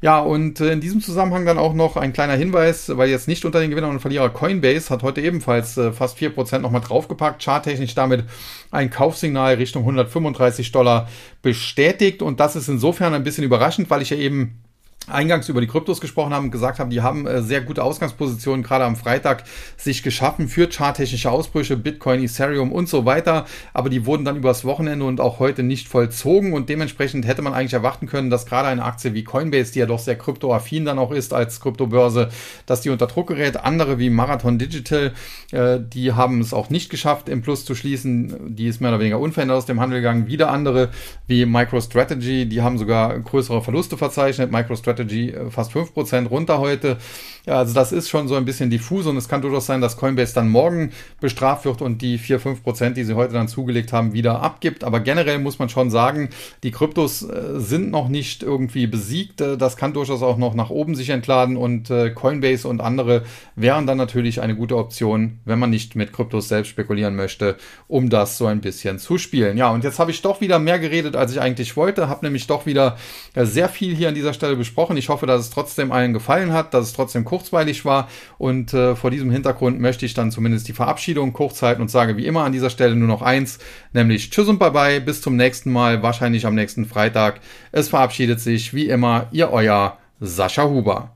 [0.00, 3.44] Ja, und äh, in diesem Zusammenhang dann auch noch ein kleiner Hinweis, weil jetzt nicht
[3.44, 7.94] unter den Gewinner und Verlierer Coinbase hat heute ebenfalls äh, fast 4% nochmal draufgepackt, charttechnisch
[7.94, 8.24] damit
[8.70, 11.08] ein Kaufsignal Richtung 135 Dollar
[11.42, 14.60] bestätigt und das ist insofern ein bisschen überraschend, weil ich ja eben
[15.06, 18.84] eingangs über die Kryptos gesprochen haben gesagt haben, die haben äh, sehr gute Ausgangspositionen gerade
[18.84, 19.44] am Freitag
[19.76, 24.64] sich geschaffen für charttechnische Ausbrüche, Bitcoin, Ethereum und so weiter, aber die wurden dann übers
[24.64, 28.68] Wochenende und auch heute nicht vollzogen und dementsprechend hätte man eigentlich erwarten können, dass gerade
[28.68, 32.30] eine Aktie wie Coinbase, die ja doch sehr kryptoaffin dann auch ist als Kryptobörse,
[32.66, 33.56] dass die unter Druck gerät.
[33.58, 35.12] Andere wie Marathon Digital,
[35.52, 38.54] äh, die haben es auch nicht geschafft, im Plus zu schließen.
[38.54, 40.26] Die ist mehr oder weniger unverändert aus dem Handel gegangen.
[40.26, 40.90] Wieder andere
[41.26, 44.50] wie MicroStrategy, die haben sogar größere Verluste verzeichnet.
[44.50, 46.98] MicroStrategy Strategy äh, fast 5% runter heute.
[47.46, 49.98] Ja, also das ist schon so ein bisschen diffus und es kann durchaus sein, dass
[49.98, 54.14] Coinbase dann morgen bestraft wird und die 4, 5%, die sie heute dann zugelegt haben,
[54.14, 54.82] wieder abgibt.
[54.82, 56.30] Aber generell muss man schon sagen,
[56.62, 59.42] die Kryptos äh, sind noch nicht irgendwie besiegt.
[59.42, 63.24] Äh, das kann durchaus auch noch nach oben sich entladen und Coinbase und andere
[63.56, 67.56] wären dann natürlich eine gute Option, wenn man nicht mit Kryptos selbst spekulieren möchte,
[67.88, 69.58] um das so ein bisschen zu spielen.
[69.58, 72.46] Ja, und jetzt habe ich doch wieder mehr geredet, als ich eigentlich wollte, habe nämlich
[72.46, 72.96] doch wieder
[73.34, 74.96] sehr viel hier an dieser Stelle besprochen.
[74.96, 78.08] Ich hoffe, dass es trotzdem allen gefallen hat, dass es trotzdem kurzweilig war.
[78.38, 82.16] Und äh, vor diesem Hintergrund möchte ich dann zumindest die Verabschiedung kurz halten und sage
[82.16, 83.58] wie immer an dieser Stelle nur noch eins,
[83.92, 87.40] nämlich Tschüss und Bye-bye, bis zum nächsten Mal, wahrscheinlich am nächsten Freitag.
[87.72, 91.13] Es verabschiedet sich wie immer Ihr euer Sascha Huber.